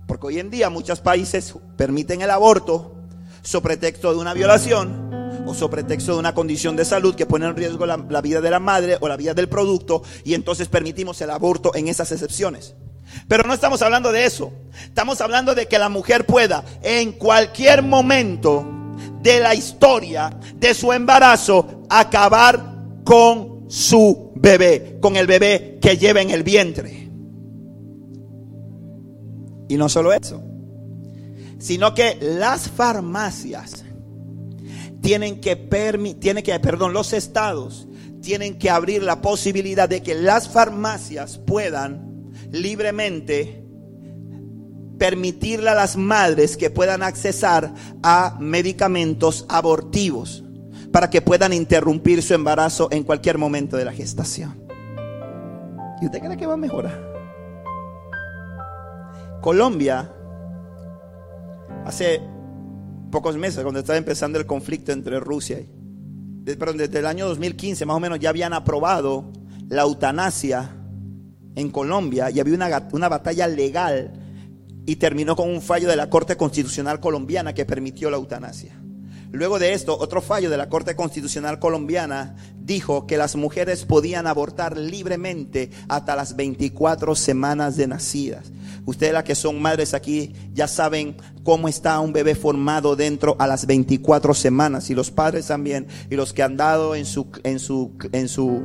[0.06, 2.94] Porque hoy en día muchos países permiten el aborto
[3.42, 7.46] sobre pretexto de una violación o sobre pretexto de una condición de salud que pone
[7.46, 10.68] en riesgo la, la vida de la madre o la vida del producto y entonces
[10.68, 12.74] permitimos el aborto en esas excepciones.
[13.26, 14.52] Pero no estamos hablando de eso.
[14.84, 18.66] Estamos hablando de que la mujer pueda en cualquier momento
[19.22, 26.20] de la historia de su embarazo acabar con su bebé, con el bebé que lleva
[26.20, 27.10] en el vientre.
[29.68, 30.42] Y no solo eso,
[31.58, 33.84] sino que las farmacias
[35.02, 35.56] tienen que
[36.20, 37.86] tienen que, perdón, los estados
[38.22, 42.07] tienen que abrir la posibilidad de que las farmacias puedan
[42.50, 43.64] libremente
[44.98, 47.72] permitirle a las madres que puedan accesar
[48.02, 50.44] a medicamentos abortivos
[50.92, 54.60] para que puedan interrumpir su embarazo en cualquier momento de la gestación.
[56.00, 57.08] ¿Y usted cree que va a mejorar?
[59.40, 60.12] Colombia,
[61.84, 62.20] hace
[63.10, 67.86] pocos meses, cuando estaba empezando el conflicto entre Rusia y, perdón, desde el año 2015
[67.86, 69.30] más o menos ya habían aprobado
[69.68, 70.77] la eutanasia
[71.58, 74.12] en Colombia y había una, una batalla legal
[74.86, 78.80] y terminó con un fallo de la Corte Constitucional Colombiana que permitió la eutanasia.
[79.30, 84.26] Luego de esto, otro fallo de la Corte Constitucional Colombiana dijo que las mujeres podían
[84.26, 88.50] abortar libremente hasta las 24 semanas de nacidas.
[88.86, 93.46] Ustedes las que son madres aquí ya saben cómo está un bebé formado dentro a
[93.46, 97.58] las 24 semanas y los padres también y los que han dado en su en
[97.58, 98.62] su en su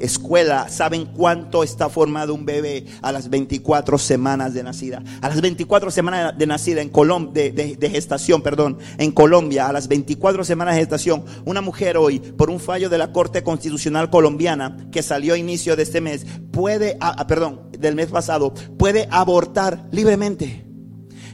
[0.00, 5.02] escuela saben cuánto está formado un bebé a las 24 semanas de nacida.
[5.20, 9.88] A las 24 semanas de nacida en Colombia, de, gestación, perdón, en Colombia, a las
[9.88, 14.88] 24 semanas de gestación, una mujer hoy, por un fallo de la Corte Constitucional Colombiana
[14.90, 16.98] que salió a inicio de este mes, puede,
[17.28, 20.64] perdón, del mes pasado, puede abortar libremente,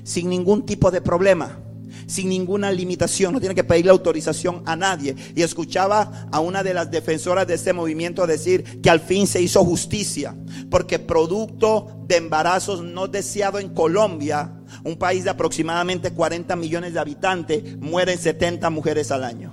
[0.02, 1.65] sin ningún tipo de problema
[2.06, 5.14] sin ninguna limitación, no tiene que pedirle autorización a nadie.
[5.34, 9.42] Y escuchaba a una de las defensoras de este movimiento decir que al fin se
[9.42, 10.34] hizo justicia,
[10.70, 14.52] porque producto de embarazos no deseados en Colombia,
[14.84, 19.52] un país de aproximadamente 40 millones de habitantes, mueren 70 mujeres al año.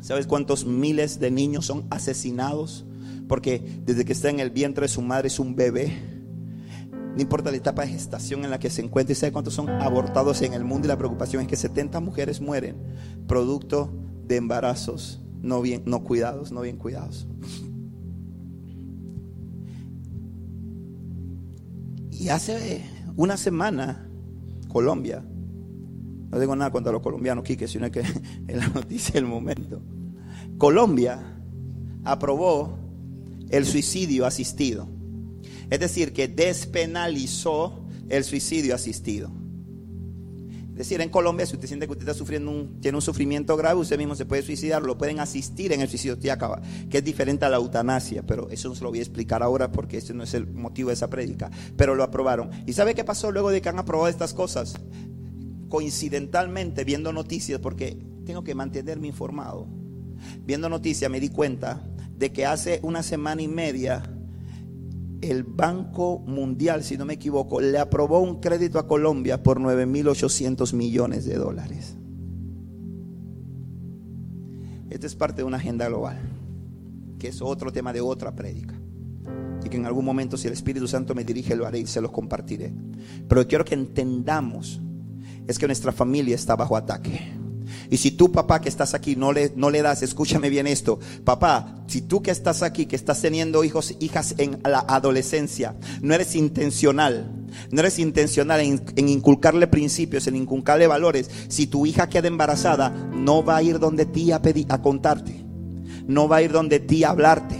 [0.00, 2.84] ¿Sabes cuántos miles de niños son asesinados?
[3.28, 6.21] Porque desde que está en el vientre de su madre es un bebé
[7.14, 9.12] no importa la etapa de gestación en la que se encuentre.
[9.12, 10.86] ¿Y sabe cuántos son abortados en el mundo?
[10.86, 12.76] Y la preocupación es que 70 mujeres mueren
[13.26, 13.92] producto
[14.26, 17.26] de embarazos no bien, no cuidados, no bien cuidados.
[22.10, 22.84] Y hace
[23.16, 24.08] una semana,
[24.68, 25.24] Colombia,
[26.30, 28.00] no digo nada contra los colombianos, Quique, sino que
[28.46, 29.82] es la noticia del momento.
[30.56, 31.42] Colombia
[32.04, 32.78] aprobó
[33.50, 34.88] el suicidio asistido.
[35.72, 39.32] Es decir, que despenalizó el suicidio asistido.
[40.72, 43.56] Es decir, en Colombia, si usted siente que usted está sufriendo un, tiene un sufrimiento
[43.56, 47.46] grave, usted mismo se puede suicidar, lo pueden asistir en el suicidio, que es diferente
[47.46, 50.24] a la eutanasia, pero eso no se lo voy a explicar ahora porque ese no
[50.24, 52.50] es el motivo de esa prédica, pero lo aprobaron.
[52.66, 54.74] ¿Y sabe qué pasó luego de que han aprobado estas cosas?
[55.70, 57.96] Coincidentalmente, viendo noticias, porque
[58.26, 59.68] tengo que mantenerme informado,
[60.44, 61.82] viendo noticias me di cuenta
[62.14, 64.02] de que hace una semana y media
[65.22, 70.74] el Banco Mundial, si no me equivoco, le aprobó un crédito a Colombia por 9.800
[70.74, 71.96] millones de dólares.
[74.90, 76.18] Esta es parte de una agenda global,
[77.18, 78.74] que es otro tema de otra prédica.
[79.64, 82.00] Y que en algún momento, si el Espíritu Santo me dirige, lo haré y se
[82.00, 82.74] los compartiré.
[83.28, 84.80] Pero quiero que entendamos
[85.46, 87.41] es que nuestra familia está bajo ataque.
[87.92, 90.98] Y si tú, papá, que estás aquí, no le, no le das, escúchame bien esto.
[91.24, 96.14] Papá, si tú que estás aquí, que estás teniendo hijos, hijas en la adolescencia, no
[96.14, 97.30] eres intencional,
[97.70, 101.28] no eres intencional en, inculcarle principios, en inculcarle valores.
[101.48, 105.44] Si tu hija queda embarazada, no va a ir donde ti a, pedir, a contarte.
[106.06, 107.56] No va a ir donde ti a hablarte.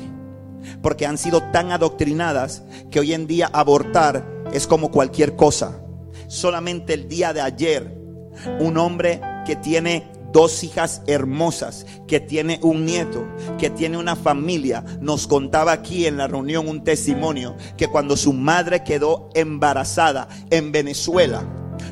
[0.80, 5.78] porque han sido tan adoctrinadas que hoy en día abortar es como cualquier cosa.
[6.26, 7.98] Solamente el día de ayer,
[8.60, 13.24] un hombre que tiene dos hijas hermosas, que tiene un nieto,
[13.58, 18.32] que tiene una familia, nos contaba aquí en la reunión un testimonio que cuando su
[18.32, 21.44] madre quedó embarazada en Venezuela,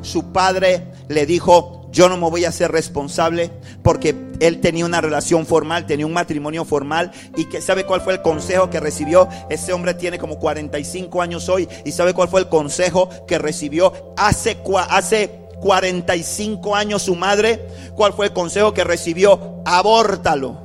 [0.03, 3.51] su padre le dijo, yo no me voy a ser responsable
[3.83, 8.15] porque él tenía una relación formal, tenía un matrimonio formal y que sabe cuál fue
[8.15, 9.29] el consejo que recibió.
[9.49, 13.93] Ese hombre tiene como 45 años hoy y sabe cuál fue el consejo que recibió
[14.17, 17.67] hace, hace 45 años su madre.
[17.95, 19.63] ¿Cuál fue el consejo que recibió?
[19.65, 20.59] Abórtalo.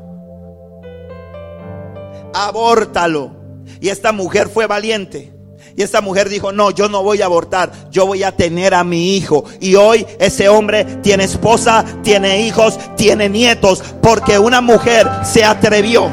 [2.34, 3.32] Abórtalo.
[3.80, 5.36] Y esta mujer fue valiente.
[5.78, 8.86] Y esta mujer dijo, no, yo no voy a abortar, yo voy a tener a
[8.86, 9.44] mi hijo.
[9.60, 16.10] Y hoy ese hombre tiene esposa, tiene hijos, tiene nietos, porque una mujer se atrevió.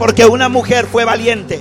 [0.00, 1.60] Porque una mujer fue valiente.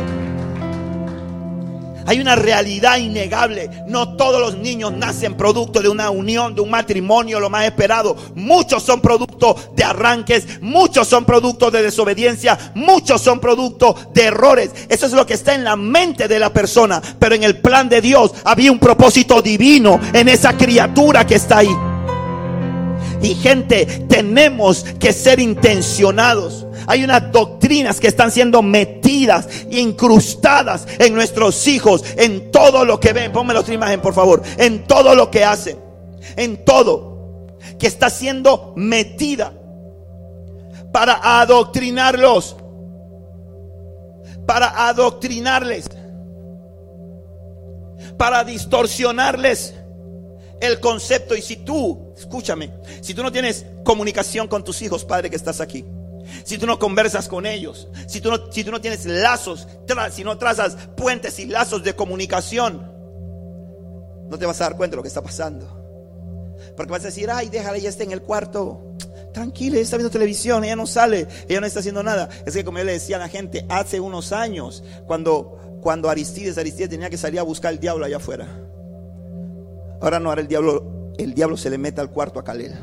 [2.07, 3.69] Hay una realidad innegable.
[3.85, 8.15] No todos los niños nacen producto de una unión, de un matrimonio, lo más esperado.
[8.33, 14.71] Muchos son producto de arranques, muchos son producto de desobediencia, muchos son producto de errores.
[14.87, 17.01] Eso es lo que está en la mente de la persona.
[17.19, 21.57] Pero en el plan de Dios había un propósito divino en esa criatura que está
[21.57, 21.86] ahí.
[23.21, 26.65] Y gente, tenemos que ser intencionados.
[26.85, 33.13] Hay unas doctrinas que están siendo metidas, incrustadas en nuestros hijos, en todo lo que
[33.13, 33.31] ven.
[33.31, 34.41] Ponme otra imagen, por favor.
[34.57, 35.77] En todo lo que hacen.
[36.35, 37.57] En todo.
[37.79, 39.53] Que está siendo metida
[40.93, 42.55] para adoctrinarlos.
[44.45, 45.89] Para adoctrinarles.
[48.17, 49.73] Para distorsionarles
[50.61, 51.35] el concepto.
[51.35, 55.61] Y si tú, escúchame, si tú no tienes comunicación con tus hijos, padre que estás
[55.61, 55.85] aquí,
[56.43, 59.67] si tú no conversas con ellos, si tú no, si tú no tienes lazos,
[60.11, 62.91] si no trazas puentes y lazos de comunicación,
[64.29, 65.77] no te vas a dar cuenta de lo que está pasando.
[66.75, 68.95] Porque vas a decir, ay, déjala, ella está en el cuarto.
[69.33, 72.29] Tranquila, ella está viendo televisión, ella no sale, ella no está haciendo nada.
[72.45, 76.57] Es que como yo le decía a la gente, hace unos años, cuando, cuando Aristides,
[76.57, 78.47] Aristides tenía que salir a buscar al diablo allá afuera.
[80.01, 82.73] Ahora no, ahora el diablo, el diablo se le mete al cuarto a Calel.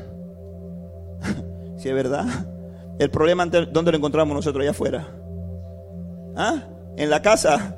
[1.77, 2.27] Si es verdad.
[2.99, 5.09] El problema, ¿dónde lo encontramos nosotros allá afuera?
[6.37, 6.63] ¿Ah?
[6.97, 7.77] En la casa.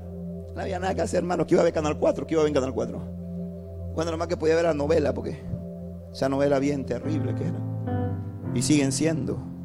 [0.55, 1.47] No había nada que hacer, hermano.
[1.47, 2.99] Que iba a ver Canal 4, que iba a ver Canal 4.
[3.95, 5.43] Bueno, lo más que podía ver la novela, porque
[6.13, 7.61] esa novela bien terrible que era.
[8.55, 9.56] Y siguen siendo.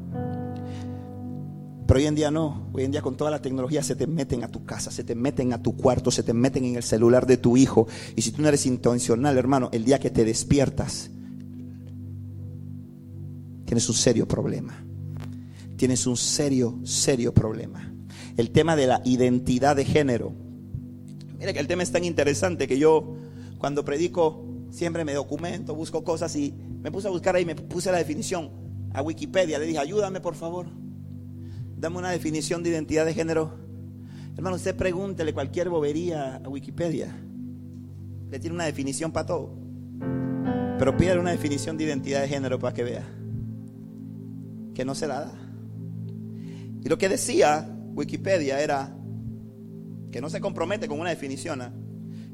[1.91, 2.69] Pero hoy en día no.
[2.71, 5.13] Hoy en día con toda la tecnología se te meten a tu casa, se te
[5.13, 7.85] meten a tu cuarto, se te meten en el celular de tu hijo.
[8.15, 11.11] Y si tú no eres intencional, hermano, el día que te despiertas,
[13.65, 14.85] tienes un serio problema
[15.81, 17.91] tienes un serio, serio problema.
[18.37, 20.31] El tema de la identidad de género.
[21.39, 23.15] Mira que el tema es tan interesante que yo
[23.57, 27.91] cuando predico siempre me documento, busco cosas y me puse a buscar ahí, me puse
[27.91, 28.51] la definición
[28.93, 29.57] a Wikipedia.
[29.57, 30.80] Le dije, ayúdame por favor.
[31.81, 33.57] Dame una definición de identidad de género.
[34.37, 37.11] Hermano, usted pregúntele cualquier bobería a Wikipedia.
[38.29, 39.57] Le tiene una definición para todo.
[40.77, 43.09] Pero pídale una definición de identidad de género para que vea.
[44.75, 45.33] Que no se la da.
[46.83, 48.95] Y lo que decía Wikipedia era
[50.11, 51.73] que no se compromete con una definición, ¿ah?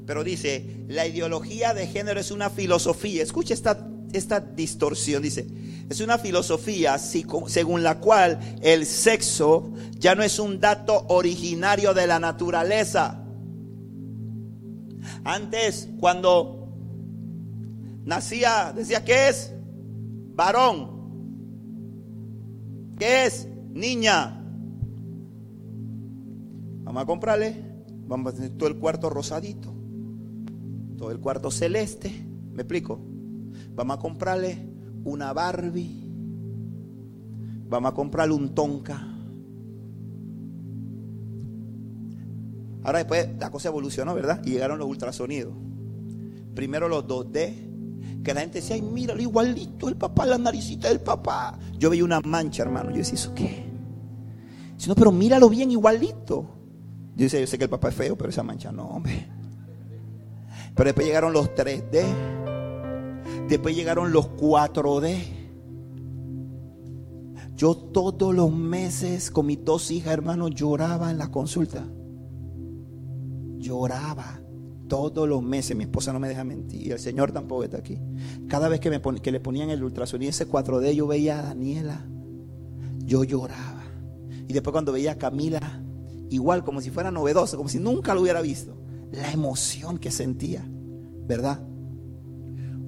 [0.04, 3.22] pero dice, la ideología de género es una filosofía.
[3.22, 5.46] Escucha esta, esta distorsión, dice,
[5.88, 12.06] es una filosofía según la cual el sexo ya no es un dato originario de
[12.06, 13.24] la naturaleza.
[15.24, 16.68] Antes, cuando
[18.04, 19.52] nacía, decía, ¿qué es?
[20.34, 20.98] Varón.
[22.98, 23.48] ¿Qué es?
[23.70, 24.34] Niña.
[26.84, 27.64] Vamos a comprarle,
[28.06, 29.74] vamos a tener todo el cuarto rosadito,
[30.96, 32.10] todo el cuarto celeste,
[32.52, 33.00] ¿me explico?
[33.74, 36.08] Vamos a comprarle una Barbie,
[37.68, 39.18] vamos a comprarle un Tonka.
[42.84, 44.40] Ahora después la cosa evolucionó, ¿verdad?
[44.44, 45.52] Y llegaron los ultrasonidos.
[46.54, 51.00] Primero los 2D, que la gente decía, ay, míralo igualito, el papá, la naricita del
[51.00, 51.58] papá.
[51.78, 52.90] Yo veía una mancha, hermano.
[52.90, 53.64] Yo decía, ¿eso qué?
[54.76, 56.46] Si no, pero míralo bien igualito.
[57.16, 59.28] Yo decía, yo sé que el papá es feo, pero esa mancha no, hombre.
[60.74, 62.37] Pero después llegaron los 3D.
[63.48, 65.38] Después llegaron los 4D.
[67.56, 71.86] Yo todos los meses con mis dos hijas, hermanos, lloraba en la consulta.
[73.56, 74.40] Lloraba
[74.86, 75.76] todos los meses.
[75.76, 76.92] Mi esposa no me deja mentir.
[76.92, 77.98] El Señor tampoco está aquí.
[78.48, 82.06] Cada vez que, me que le ponían el ultrasonido, ese 4D, yo veía a Daniela.
[82.98, 83.82] Yo lloraba.
[84.46, 85.82] Y después cuando veía a Camila,
[86.28, 88.76] igual, como si fuera novedoso, como si nunca lo hubiera visto.
[89.10, 90.68] La emoción que sentía,
[91.26, 91.67] ¿verdad?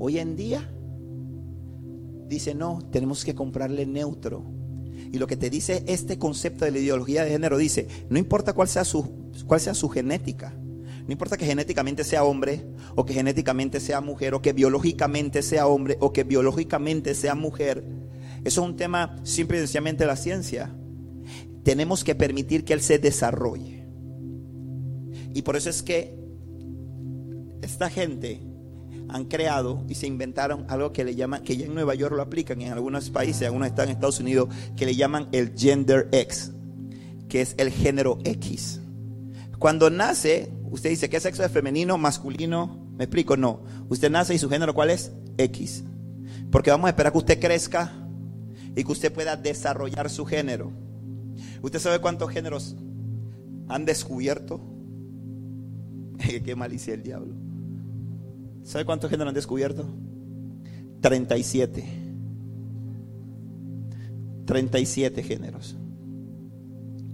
[0.02, 0.66] Hoy en día
[2.26, 4.50] dice, no, tenemos que comprarle neutro.
[5.12, 8.54] Y lo que te dice este concepto de la ideología de género dice, no importa
[8.54, 10.54] cuál sea su, cuál sea su genética,
[11.06, 12.64] no importa que genéticamente sea hombre
[12.96, 17.84] o que genéticamente sea mujer o que biológicamente sea hombre o que biológicamente sea mujer.
[18.42, 20.74] Eso es un tema simple y sencillamente de la ciencia.
[21.62, 23.86] Tenemos que permitir que él se desarrolle.
[25.34, 26.18] Y por eso es que
[27.60, 28.49] esta gente
[29.12, 32.22] han creado y se inventaron algo que le llaman, que ya en Nueva York lo
[32.22, 36.52] aplican, en algunos países, algunos están en Estados Unidos, que le llaman el gender X,
[37.28, 38.80] que es el género X.
[39.58, 42.88] Cuando nace, usted dice, ¿qué sexo es femenino, masculino?
[42.96, 43.36] ¿Me explico?
[43.36, 43.62] No.
[43.88, 45.12] Usted nace y su género, ¿cuál es?
[45.36, 45.84] X.
[46.50, 47.92] Porque vamos a esperar que usted crezca
[48.74, 50.72] y que usted pueda desarrollar su género.
[51.62, 52.76] ¿Usted sabe cuántos géneros
[53.68, 54.60] han descubierto?
[56.44, 57.39] Qué malicia el diablo.
[58.62, 59.86] ¿Sabe cuántos géneros han descubierto?
[61.00, 61.84] 37.
[64.46, 65.76] 37 géneros.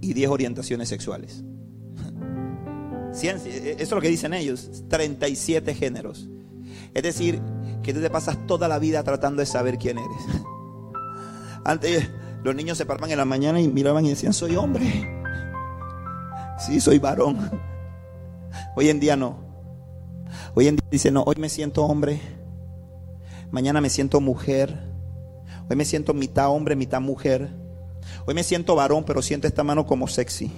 [0.01, 1.43] Y 10 orientaciones sexuales.
[3.13, 4.83] Ciencia, eso es lo que dicen ellos.
[4.89, 6.27] 37 géneros.
[6.93, 7.41] Es decir,
[7.83, 10.43] que tú te pasas toda la vida tratando de saber quién eres.
[11.63, 12.09] Antes
[12.43, 15.13] los niños se paraban en la mañana y miraban y decían, soy hombre.
[16.59, 17.37] Sí, soy varón.
[18.75, 19.46] Hoy en día no.
[20.57, 22.19] Hoy en día dice, no, hoy me siento hombre,
[23.51, 24.75] mañana me siento mujer,
[25.69, 27.51] hoy me siento mitad hombre, mitad mujer,
[28.25, 30.51] hoy me siento varón, pero siento esta mano como sexy.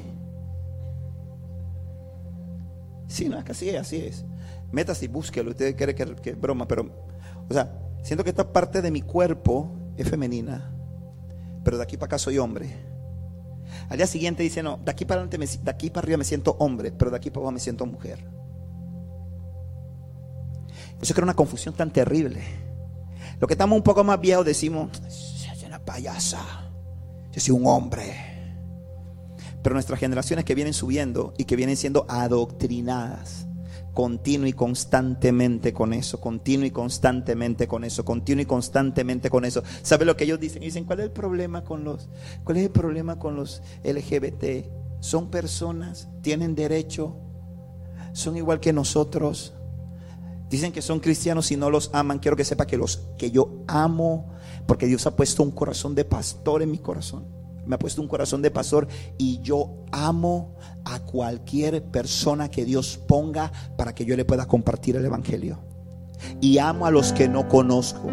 [3.10, 4.24] Sí, no, es que así es, así es.
[4.72, 6.90] Métase y búsquelo, usted cree que, broma, pero,
[7.50, 10.72] o sea, siento que esta parte de mi cuerpo es femenina,
[11.66, 12.74] pero de aquí para acá soy hombre.
[13.90, 16.56] Al día siguiente dice, no, de aquí para adelante, de aquí para arriba me siento
[16.60, 18.40] hombre, pero de aquí para abajo me siento mujer.
[21.02, 22.42] Eso crea una confusión tan terrible.
[23.40, 26.72] Lo que estamos un poco más viejos decimos, es una payasa,
[27.32, 28.14] yo soy un hombre.
[29.62, 33.50] Pero nuestras generaciones que vienen subiendo y que vienen siendo adoctrinadas
[33.94, 39.62] continuo y constantemente con eso, continuo y constantemente con eso, continuo y constantemente con eso.
[39.82, 40.62] ¿Sabe lo que ellos dicen?
[40.62, 42.08] Dicen, ¿cuál es el problema con los
[42.44, 44.68] cuál es el problema con los LGBT?
[45.02, 47.18] Son personas, tienen derecho,
[48.14, 49.54] son igual que nosotros.
[50.50, 52.20] Dicen que son cristianos y no los aman.
[52.20, 54.34] Quiero que sepa que los que yo amo,
[54.66, 57.26] porque Dios ha puesto un corazón de pastor en mi corazón.
[57.66, 58.88] Me ha puesto un corazón de pastor
[59.18, 64.96] y yo amo a cualquier persona que Dios ponga para que yo le pueda compartir
[64.96, 65.60] el evangelio.
[66.42, 68.10] Y amo a los que no conozco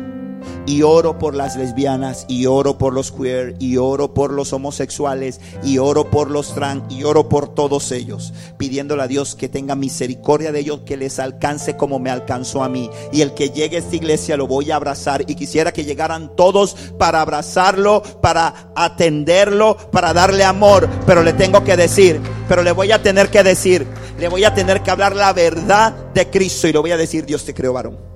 [0.67, 5.41] y oro por las lesbianas y oro por los queer y oro por los homosexuales
[5.63, 9.75] y oro por los trans y oro por todos ellos, pidiéndole a Dios que tenga
[9.75, 12.91] misericordia de ellos, que les alcance como me alcanzó a mí.
[13.13, 16.35] Y el que llegue a esta iglesia lo voy a abrazar y quisiera que llegaran
[16.37, 22.73] todos para abrazarlo, para atenderlo, para darle amor, pero le tengo que decir, pero le
[22.73, 23.87] voy a tener que decir,
[24.19, 27.27] le voy a tener que hablar la verdad de Cristo y le voy a decir,
[27.27, 28.16] Dios te creó varón.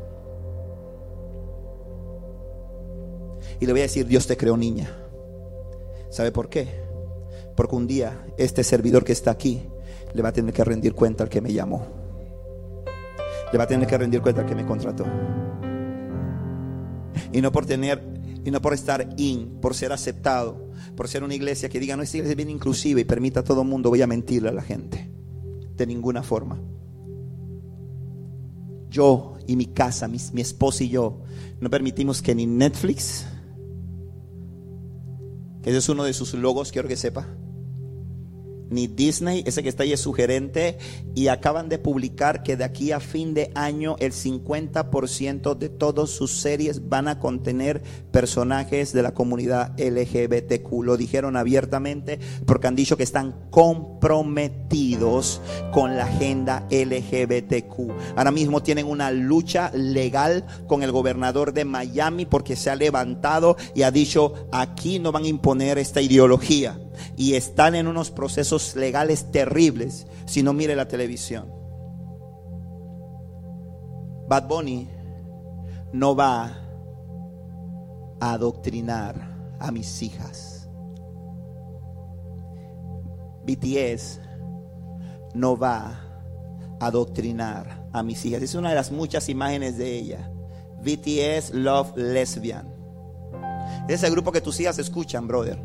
[3.60, 4.90] Y le voy a decir, Dios te creó niña.
[6.10, 6.68] ¿Sabe por qué?
[7.54, 9.62] Porque un día este servidor que está aquí
[10.14, 11.86] le va a tener que rendir cuenta al que me llamó.
[13.52, 15.04] Le va a tener que rendir cuenta al que me contrató.
[17.32, 18.02] Y no por tener,
[18.44, 22.02] y no por estar in, por ser aceptado, por ser una iglesia que diga, no,
[22.02, 24.52] esta iglesia es bien inclusiva y permita a todo el mundo, voy a mentirle a
[24.52, 25.10] la gente.
[25.76, 26.60] De ninguna forma.
[28.88, 31.22] Yo y mi casa, mi, mi esposa y yo,
[31.60, 33.26] no permitimos que ni Netflix,
[35.62, 37.28] que ese es uno de sus logos, quiero que sepa
[38.70, 40.78] ni Disney, ese que está ahí es sugerente,
[41.14, 46.10] y acaban de publicar que de aquí a fin de año el 50% de todas
[46.10, 50.84] sus series van a contener personajes de la comunidad LGBTQ.
[50.84, 55.40] Lo dijeron abiertamente porque han dicho que están comprometidos
[55.72, 58.16] con la agenda LGBTQ.
[58.16, 63.56] Ahora mismo tienen una lucha legal con el gobernador de Miami porque se ha levantado
[63.74, 66.78] y ha dicho, aquí no van a imponer esta ideología
[67.16, 71.52] y están en unos procesos legales terribles si no mire la televisión.
[74.28, 74.88] Bad Bunny
[75.92, 76.56] no va
[78.20, 80.68] a adoctrinar a mis hijas.
[83.44, 84.20] BTS
[85.34, 86.00] no va
[86.78, 88.42] a adoctrinar a mis hijas.
[88.42, 90.30] Es una de las muchas imágenes de ella.
[90.82, 92.68] BTS Love Lesbian.
[93.88, 95.58] Es el grupo que tus hijas escuchan, brother.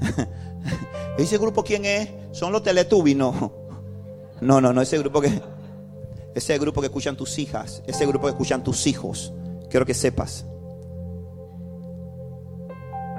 [1.18, 2.10] ¿Ese grupo quién es?
[2.32, 3.52] Son los Teletubbies, no.
[4.40, 5.40] No, no, no, ese grupo que
[6.34, 9.32] ese grupo que escuchan tus hijas, ese grupo que escuchan tus hijos.
[9.70, 10.44] Quiero que sepas.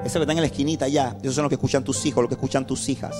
[0.04, 2.30] Ese que están en la esquinita allá, esos son los que escuchan tus hijos, los
[2.30, 3.16] que escuchan tus hijas.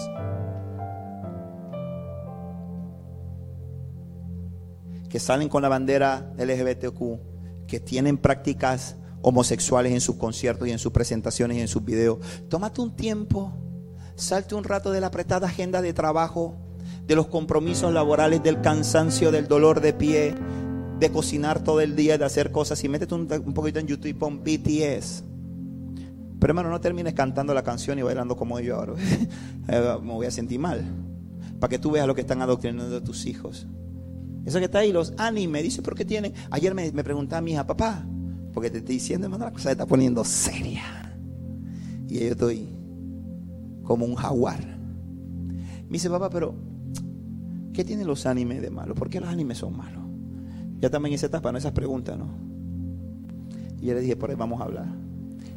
[5.10, 8.98] Que salen con la bandera LGBTQ, que tienen prácticas
[9.28, 12.20] homosexuales en sus conciertos y en sus presentaciones y en sus videos.
[12.48, 13.52] Tómate un tiempo,
[14.14, 16.56] salte un rato de la apretada agenda de trabajo,
[17.08, 20.36] de los compromisos laborales, del cansancio, del dolor de pie,
[21.00, 24.14] de cocinar todo el día, de hacer cosas y métete un, poquito en YouTube y
[24.14, 25.24] pon BTS.
[26.40, 28.94] Pero hermano, no termines cantando la canción y bailando como yo ahora.
[29.68, 30.86] Eh, me voy a sentir mal.
[31.60, 33.66] Para que tú veas lo que están adoctrinando a tus hijos.
[34.46, 36.36] Eso que está ahí, los anime, dice, ¿por qué tienen?
[36.52, 38.06] Ayer me, me preguntaba mi hija, papá,
[38.56, 41.14] porque te estoy diciendo, hermano, la cosa se está poniendo seria.
[42.08, 42.70] Y yo estoy
[43.84, 44.66] como un jaguar.
[44.66, 46.56] Me dice, papá, pero
[47.74, 48.96] ¿qué tienen los animes de malo?
[48.96, 50.06] ¿Por qué los animes son malos?
[50.80, 51.58] Ya también en esa etapa, ¿no?
[51.58, 52.30] Esas preguntas, ¿no?
[53.82, 54.88] Y yo le dije, por ahí vamos a hablar.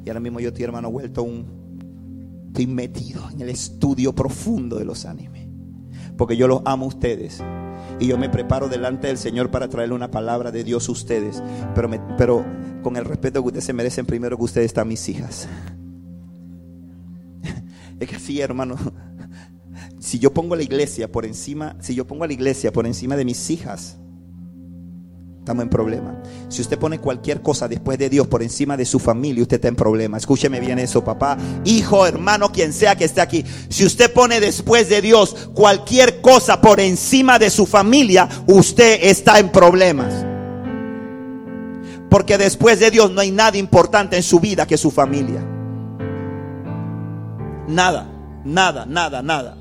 [0.04, 1.46] Y ahora mismo yo estoy, hermano, vuelto un...
[2.48, 5.46] Estoy metido en el estudio profundo de los animes.
[6.16, 7.40] Porque yo los amo a ustedes
[8.00, 11.42] y yo me preparo delante del Señor para traerle una palabra de Dios a ustedes.
[11.74, 12.44] Pero, pero
[12.82, 15.48] con el respeto que ustedes se merecen, primero que ustedes están mis hijas.
[18.00, 18.76] Es que así, hermano.
[19.98, 23.16] Si yo pongo la iglesia por encima, si yo pongo a la iglesia por encima
[23.16, 23.98] de mis hijas,
[25.48, 26.14] estamos en problema.
[26.50, 29.68] Si usted pone cualquier cosa después de Dios por encima de su familia, usted está
[29.68, 30.18] en problema.
[30.18, 33.46] Escúcheme bien eso, papá, hijo, hermano, quien sea que esté aquí.
[33.70, 39.38] Si usted pone después de Dios cualquier cosa por encima de su familia, usted está
[39.38, 40.12] en problemas.
[42.10, 45.42] Porque después de Dios no hay nada importante en su vida que su familia.
[47.66, 48.06] Nada,
[48.44, 49.56] nada, nada, nada.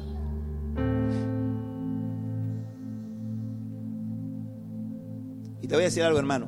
[5.67, 6.47] Te voy a decir algo, hermano.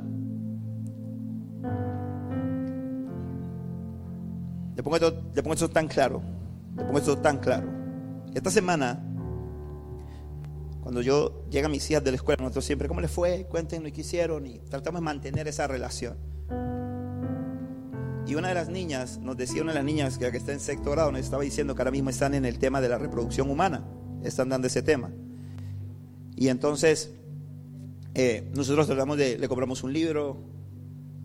[4.75, 6.21] Le pongo, esto, le pongo esto tan claro.
[6.77, 7.69] Le pongo esto tan claro.
[8.33, 9.03] Esta semana,
[10.81, 13.45] cuando yo llega a mis hijas de la escuela, nosotros siempre, ¿cómo les fue?
[13.49, 16.17] Cuéntenos qué hicieron y tratamos de mantener esa relación.
[18.25, 20.61] Y una de las niñas, nos decía una de las niñas que, que está en
[20.61, 23.49] sexto grado, nos estaba diciendo que ahora mismo están en el tema de la reproducción
[23.49, 23.83] humana.
[24.23, 25.11] Están dando ese tema.
[26.35, 27.15] Y entonces
[28.21, 30.35] eh, nosotros tratamos de, le compramos un libro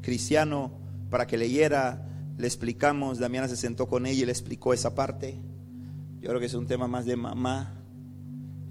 [0.00, 0.70] cristiano
[1.10, 2.06] para que leyera,
[2.38, 5.40] le explicamos, Damiana se sentó con ella y le explicó esa parte.
[6.20, 7.74] Yo creo que es un tema más de mamá.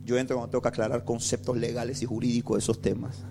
[0.06, 3.26] Yo entro cuando tengo que aclarar conceptos legales y jurídicos de esos temas.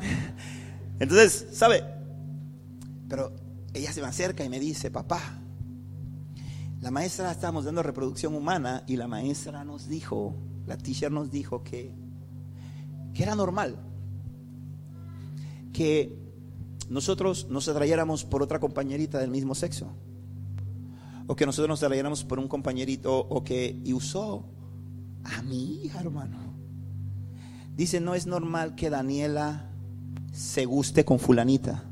[1.00, 1.82] Entonces, ¿sabe?
[3.08, 3.32] Pero
[3.72, 5.40] ella se me acerca y me dice, papá,
[6.82, 10.36] la maestra estábamos dando reproducción humana y la maestra nos dijo,
[10.66, 11.94] la teacher nos dijo que
[13.16, 13.76] que era normal
[15.72, 16.14] que
[16.90, 19.88] nosotros nos atrayéramos por otra compañerita del mismo sexo.
[21.26, 24.44] O que nosotros nos atrayéramos por un compañerito o que y usó
[25.24, 26.38] a mi hija, hermano.
[27.74, 29.70] Dice, no es normal que Daniela
[30.32, 31.84] se guste con fulanita.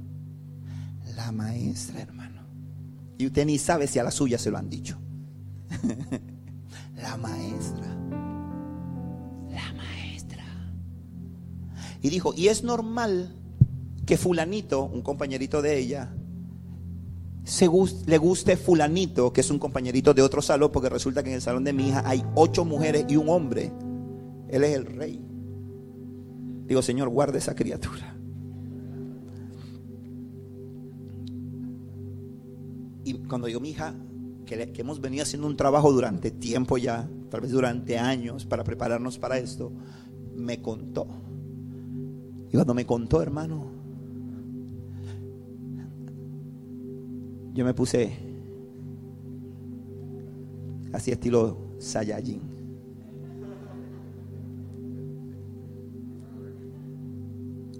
[1.16, 2.42] La maestra, hermano.
[3.18, 4.98] Y usted ni sabe si a la suya se lo han dicho.
[6.96, 8.03] la maestra.
[12.04, 13.34] Y dijo, y es normal
[14.04, 16.14] que fulanito, un compañerito de ella,
[17.44, 17.66] se
[18.06, 21.40] le guste fulanito, que es un compañerito de otro salón, porque resulta que en el
[21.40, 23.72] salón de mi hija hay ocho mujeres y un hombre.
[24.50, 25.18] Él es el rey.
[26.66, 28.14] Digo, Señor, guarde esa criatura.
[33.02, 33.94] Y cuando digo mi hija,
[34.44, 38.62] que, que hemos venido haciendo un trabajo durante tiempo ya, tal vez durante años, para
[38.62, 39.72] prepararnos para esto,
[40.34, 41.08] me contó
[42.54, 43.64] y cuando me contó, hermano,
[47.52, 48.16] yo me puse
[50.92, 52.40] así estilo Saiyajin.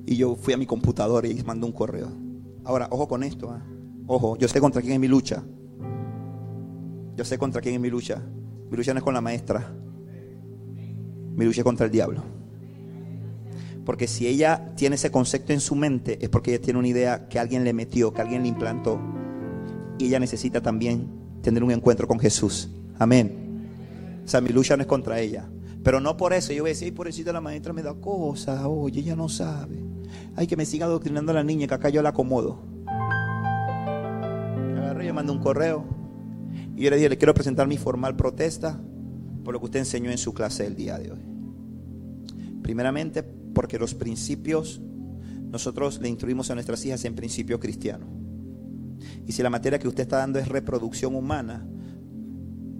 [0.06, 2.08] Y yo fui a mi computadora y mandé un correo.
[2.64, 3.52] Ahora, ojo con esto.
[3.52, 3.64] ¿ah?
[4.08, 5.44] Ojo, yo sé contra quién es mi lucha.
[7.14, 8.20] Yo sé contra quién es mi lucha.
[8.72, 9.72] Mi lucha no es con la maestra.
[11.36, 12.43] Mi lucha es contra el diablo.
[13.84, 17.28] Porque si ella tiene ese concepto en su mente, es porque ella tiene una idea
[17.28, 18.98] que alguien le metió, que alguien le implantó.
[19.98, 21.08] Y ella necesita también
[21.42, 22.70] tener un encuentro con Jesús.
[22.98, 23.44] Amén.
[24.24, 25.48] O sea, mi lucha no es contra ella.
[25.82, 26.52] Pero no por eso.
[26.52, 28.64] Yo voy a decir, por eso la maestra me da cosas.
[28.64, 29.84] Oye, ella no sabe.
[30.34, 32.62] Hay que me siga adoctrinando a la niña, que acá yo la acomodo.
[34.78, 35.84] Agarré, yo mandé un correo.
[36.74, 38.80] Y yo le dije, le quiero presentar mi formal protesta
[39.44, 41.20] por lo que usted enseñó en su clase el día de hoy.
[42.62, 43.22] Primeramente,
[43.54, 44.80] porque los principios,
[45.50, 48.06] nosotros le instruimos a nuestras hijas en principio cristiano.
[49.26, 51.66] Y si la materia que usted está dando es reproducción humana,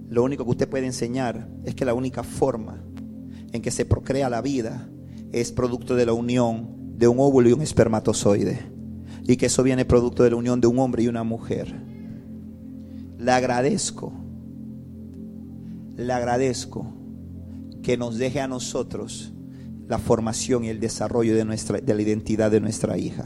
[0.09, 2.83] lo único que usted puede enseñar es que la única forma
[3.51, 4.87] en que se procrea la vida
[5.31, 8.59] es producto de la unión de un óvulo y un espermatozoide.
[9.27, 11.73] Y que eso viene producto de la unión de un hombre y una mujer.
[13.17, 14.13] Le agradezco,
[15.95, 16.93] le agradezco
[17.81, 19.33] que nos deje a nosotros
[19.87, 23.25] la formación y el desarrollo de, nuestra, de la identidad de nuestra hija.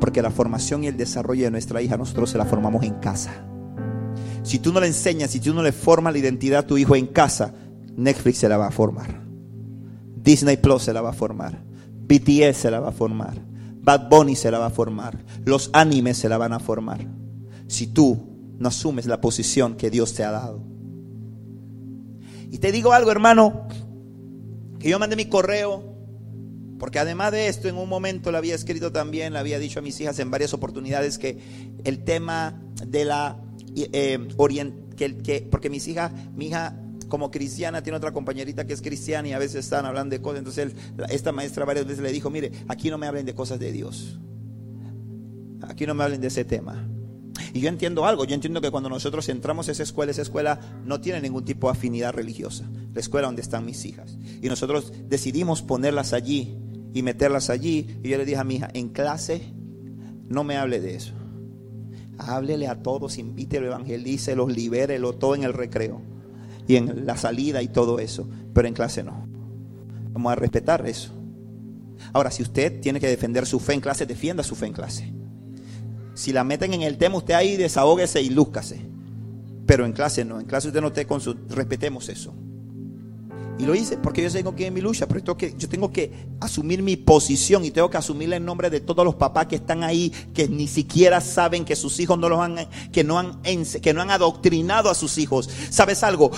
[0.00, 3.44] Porque la formación y el desarrollo de nuestra hija nosotros se la formamos en casa.
[4.42, 6.94] Si tú no le enseñas, si tú no le formas la identidad a tu hijo
[6.96, 7.54] en casa,
[7.96, 9.22] Netflix se la va a formar.
[10.16, 11.64] Disney Plus se la va a formar.
[12.06, 13.34] BTS se la va a formar.
[13.82, 15.24] Bad Bunny se la va a formar.
[15.44, 17.06] Los animes se la van a formar.
[17.66, 18.28] Si tú
[18.58, 20.62] no asumes la posición que Dios te ha dado.
[22.50, 23.68] Y te digo algo, hermano,
[24.78, 25.82] que yo mandé mi correo,
[26.78, 29.82] porque además de esto, en un momento le había escrito también, le había dicho a
[29.82, 31.38] mis hijas en varias oportunidades que
[31.84, 33.40] el tema de la
[33.76, 34.18] eh,
[34.96, 39.32] que, porque mis hijas, mi hija como cristiana tiene otra compañerita que es cristiana y
[39.32, 40.38] a veces están hablando de cosas.
[40.38, 40.74] Entonces
[41.08, 44.18] esta maestra varias veces le dijo, mire, aquí no me hablen de cosas de Dios.
[45.62, 46.88] Aquí no me hablen de ese tema.
[47.52, 50.60] Y yo entiendo algo, yo entiendo que cuando nosotros entramos a esa escuela, esa escuela
[50.84, 54.16] no tiene ningún tipo de afinidad religiosa, la escuela donde están mis hijas.
[54.42, 56.56] Y nosotros decidimos ponerlas allí
[56.92, 57.98] y meterlas allí.
[58.02, 59.52] Y yo le dije a mi hija, en clase,
[60.28, 61.14] no me hable de eso.
[62.18, 66.02] Háblele a todos, invítelo, evangelícelo, libérelo, todo en el recreo
[66.66, 68.28] y en la salida y todo eso.
[68.52, 69.26] Pero en clase no.
[70.12, 71.12] Vamos a respetar eso.
[72.12, 75.12] Ahora, si usted tiene que defender su fe en clase, defienda su fe en clase.
[76.18, 78.80] Si la meten en el tema, usted ahí desahógese y lúzcase.
[79.66, 82.34] Pero en clase no, en clase usted no te con respetemos eso.
[83.56, 85.92] Y lo hice porque yo tengo que en mi lucha, pero tengo que, yo tengo
[85.92, 89.54] que asumir mi posición y tengo que asumirla en nombre de todos los papás que
[89.54, 94.10] están ahí, que ni siquiera saben que sus hijos no los han, que no han
[94.10, 95.48] adoctrinado a sus hijos.
[95.70, 96.32] ¿Sabes algo?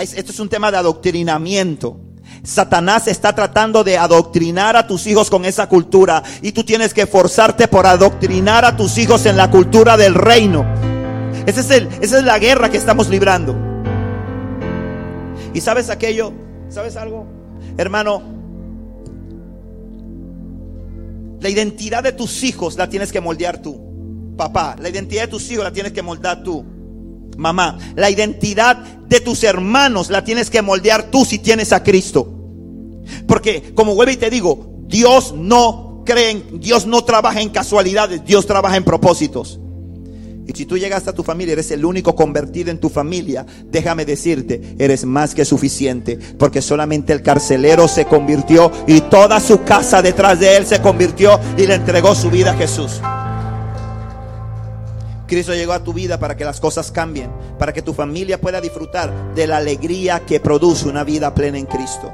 [0.00, 1.98] Esto es un tema de adoctrinamiento.
[2.44, 7.02] Satanás está tratando de adoctrinar a tus hijos con esa cultura y tú tienes que
[7.02, 10.66] esforzarte por adoctrinar a tus hijos en la cultura del reino.
[11.46, 13.56] Es el, esa es la guerra que estamos librando.
[15.54, 16.32] ¿Y sabes aquello?
[16.68, 17.26] ¿Sabes algo?
[17.78, 18.22] Hermano,
[21.40, 24.34] la identidad de tus hijos la tienes que moldear tú.
[24.36, 26.64] Papá, la identidad de tus hijos la tienes que moldear tú.
[27.36, 32.28] Mamá, la identidad de tus hermanos la tienes que moldear tú si tienes a Cristo.
[33.26, 38.24] Porque, como vuelvo y te digo, Dios no cree en, Dios no trabaja en casualidades,
[38.24, 39.60] Dios trabaja en propósitos.
[40.46, 44.04] Y si tú llegas a tu familia, eres el único convertido en tu familia, déjame
[44.04, 50.02] decirte, eres más que suficiente, porque solamente el carcelero se convirtió y toda su casa
[50.02, 53.00] detrás de él se convirtió y le entregó su vida a Jesús.
[55.26, 58.60] Cristo llegó a tu vida para que las cosas cambien, para que tu familia pueda
[58.60, 62.12] disfrutar de la alegría que produce una vida plena en Cristo.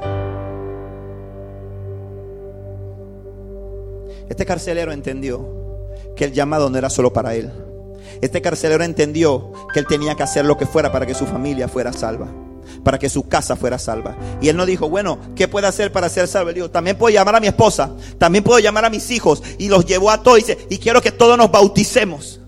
[4.29, 5.45] Este carcelero entendió
[6.15, 7.51] que el llamado no era solo para él.
[8.21, 11.67] Este carcelero entendió que él tenía que hacer lo que fuera para que su familia
[11.67, 12.29] fuera salva,
[12.83, 14.15] para que su casa fuera salva.
[14.39, 16.49] Y él no dijo, bueno, ¿qué puede hacer para ser salvo?
[16.49, 19.43] Él dijo, también puedo llamar a mi esposa, también puedo llamar a mis hijos.
[19.57, 22.41] Y los llevó a todos y dice, y quiero que todos nos bauticemos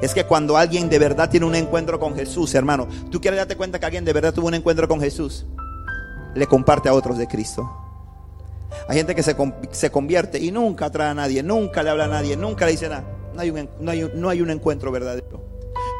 [0.00, 3.56] es que cuando alguien de verdad tiene un encuentro con Jesús, hermano, tú quieres darte
[3.56, 5.46] cuenta que alguien de verdad tuvo un encuentro con Jesús,
[6.34, 7.68] le comparte a otros de Cristo.
[8.88, 12.36] Hay gente que se, convierte y nunca trae a nadie, nunca le habla a nadie,
[12.36, 13.04] nunca le dice nada.
[13.34, 15.42] No hay, un, no, hay no hay un encuentro verdadero.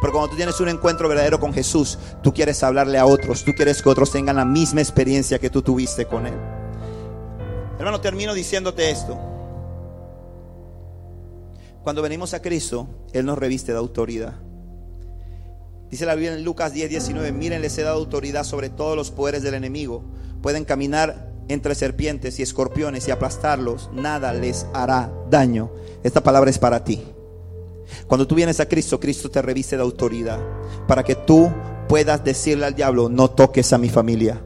[0.00, 3.52] Pero cuando tú tienes un encuentro verdadero con Jesús, tú quieres hablarle a otros, tú
[3.52, 6.34] quieres que otros tengan la misma experiencia que tú tuviste con Él.
[7.78, 9.18] Hermano, termino diciéndote esto.
[11.89, 14.35] Cuando venimos a Cristo, Él nos reviste de autoridad.
[15.90, 19.10] Dice la Biblia en Lucas 10, 19, miren, les he dado autoridad sobre todos los
[19.10, 20.05] poderes del enemigo.
[20.43, 23.89] Pueden caminar entre serpientes y escorpiones y aplastarlos.
[23.94, 25.70] Nada les hará daño.
[26.02, 27.02] Esta palabra es para ti.
[28.06, 30.40] Cuando tú vienes a Cristo, Cristo te reviste de autoridad
[30.86, 31.51] para que tú
[31.89, 34.43] puedas decirle al diablo, no toques a mi familia.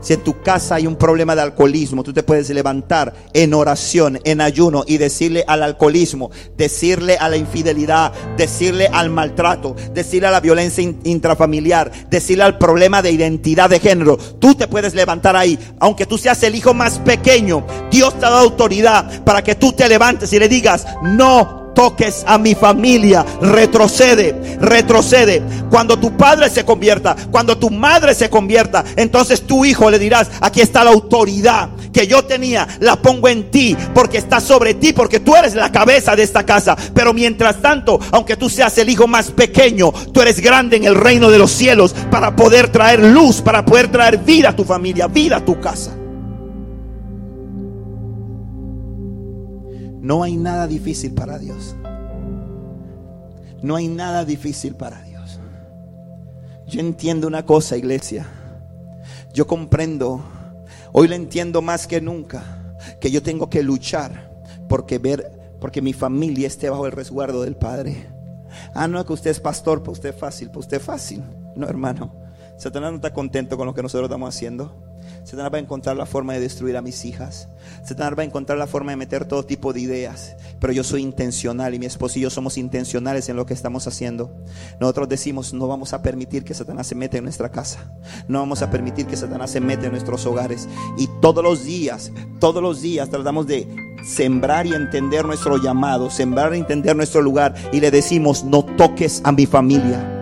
[0.00, 4.18] Si en tu casa hay un problema de alcoholismo, tú te puedes levantar en oración,
[4.24, 10.32] en ayuno y decirle al alcoholismo, decirle a la infidelidad, decirle al maltrato, decirle a
[10.32, 14.16] la violencia intrafamiliar, decirle al problema de identidad de género.
[14.16, 17.66] Tú te puedes levantar ahí, aunque tú seas el hijo más pequeño.
[17.90, 22.38] Dios te dado autoridad para que tú te levantes y le digas, no toques a
[22.38, 23.24] mi familia.
[23.40, 25.42] Retrocede, retrocede.
[25.70, 30.30] Cuando tu padre se convierta, cuando tu madre se convierta, entonces tu hijo le dirás,
[30.40, 34.92] aquí está la autoridad que yo tenía, la pongo en ti, porque está sobre ti,
[34.92, 36.76] porque tú eres la cabeza de esta casa.
[36.94, 40.94] Pero mientras tanto, aunque tú seas el hijo más pequeño, tú eres grande en el
[40.94, 45.06] reino de los cielos para poder traer luz, para poder traer vida a tu familia,
[45.06, 45.99] vida a tu casa.
[50.10, 51.76] No hay nada difícil para Dios.
[53.62, 55.38] No hay nada difícil para Dios.
[56.66, 58.26] Yo entiendo una cosa, iglesia.
[59.32, 60.20] Yo comprendo,
[60.90, 62.42] hoy lo entiendo más que nunca,
[63.00, 67.54] que yo tengo que luchar porque ver, porque mi familia esté bajo el resguardo del
[67.54, 68.08] Padre.
[68.74, 71.22] Ah, no, que usted es pastor, pues usted es fácil, pues usted es fácil.
[71.54, 72.16] No, hermano.
[72.58, 74.89] Satanás no está contento con lo que nosotros estamos haciendo.
[75.24, 77.48] Satanás va a encontrar la forma de destruir a mis hijas.
[77.84, 80.36] Satanás va a encontrar la forma de meter todo tipo de ideas.
[80.60, 83.86] Pero yo soy intencional y mi esposo y yo somos intencionales en lo que estamos
[83.86, 84.34] haciendo.
[84.80, 87.92] Nosotros decimos, no vamos a permitir que Satanás se meta en nuestra casa.
[88.28, 90.68] No vamos a permitir que Satanás se meta en nuestros hogares.
[90.98, 93.68] Y todos los días, todos los días tratamos de
[94.04, 97.54] sembrar y entender nuestro llamado, sembrar y entender nuestro lugar.
[97.72, 100.16] Y le decimos, no toques a mi familia.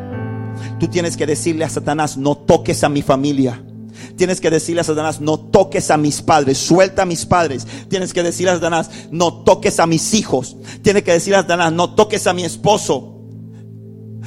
[0.79, 3.63] Tú tienes que decirle a Satanás, no toques a mi familia.
[4.19, 7.65] Tienes que decirle a Satanás, no toques a mis padres, suelta a mis padres.
[7.89, 10.57] Tienes que decirle a Satanás, no toques a mis hijos.
[10.83, 13.15] Tienes que decirle a Satanás, no toques a mi esposo.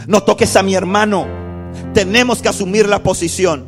[0.08, 1.28] No toques a mi hermano.
[1.94, 3.68] Tenemos que asumir la posición.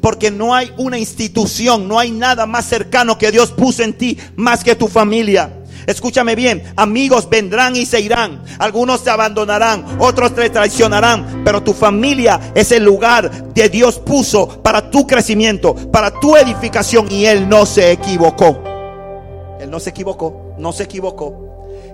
[0.00, 4.16] Porque no hay una institución, no hay nada más cercano que Dios puso en ti
[4.34, 5.59] más que tu familia.
[5.90, 8.42] Escúchame bien, amigos vendrán y se irán.
[8.58, 11.42] Algunos te abandonarán, otros te traicionarán.
[11.44, 17.10] Pero tu familia es el lugar que Dios puso para tu crecimiento, para tu edificación.
[17.10, 18.62] Y Él no se equivocó.
[19.60, 21.48] Él no se equivocó, no se equivocó.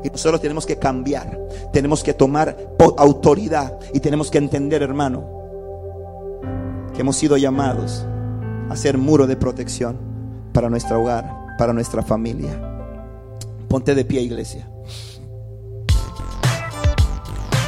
[0.05, 1.39] Y nosotros tenemos que cambiar,
[1.73, 2.57] tenemos que tomar
[2.99, 5.25] autoridad y tenemos que entender, hermano,
[6.95, 8.07] que hemos sido llamados
[8.69, 9.99] a ser muro de protección
[10.53, 12.76] para nuestro hogar, para nuestra familia.
[13.69, 14.69] Ponte de pie, iglesia.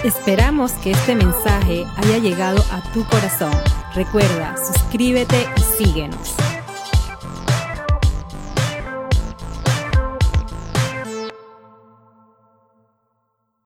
[0.04, 3.52] Esperamos que este mensaje haya llegado a tu corazón.
[3.94, 6.36] Recuerda, suscríbete y síguenos.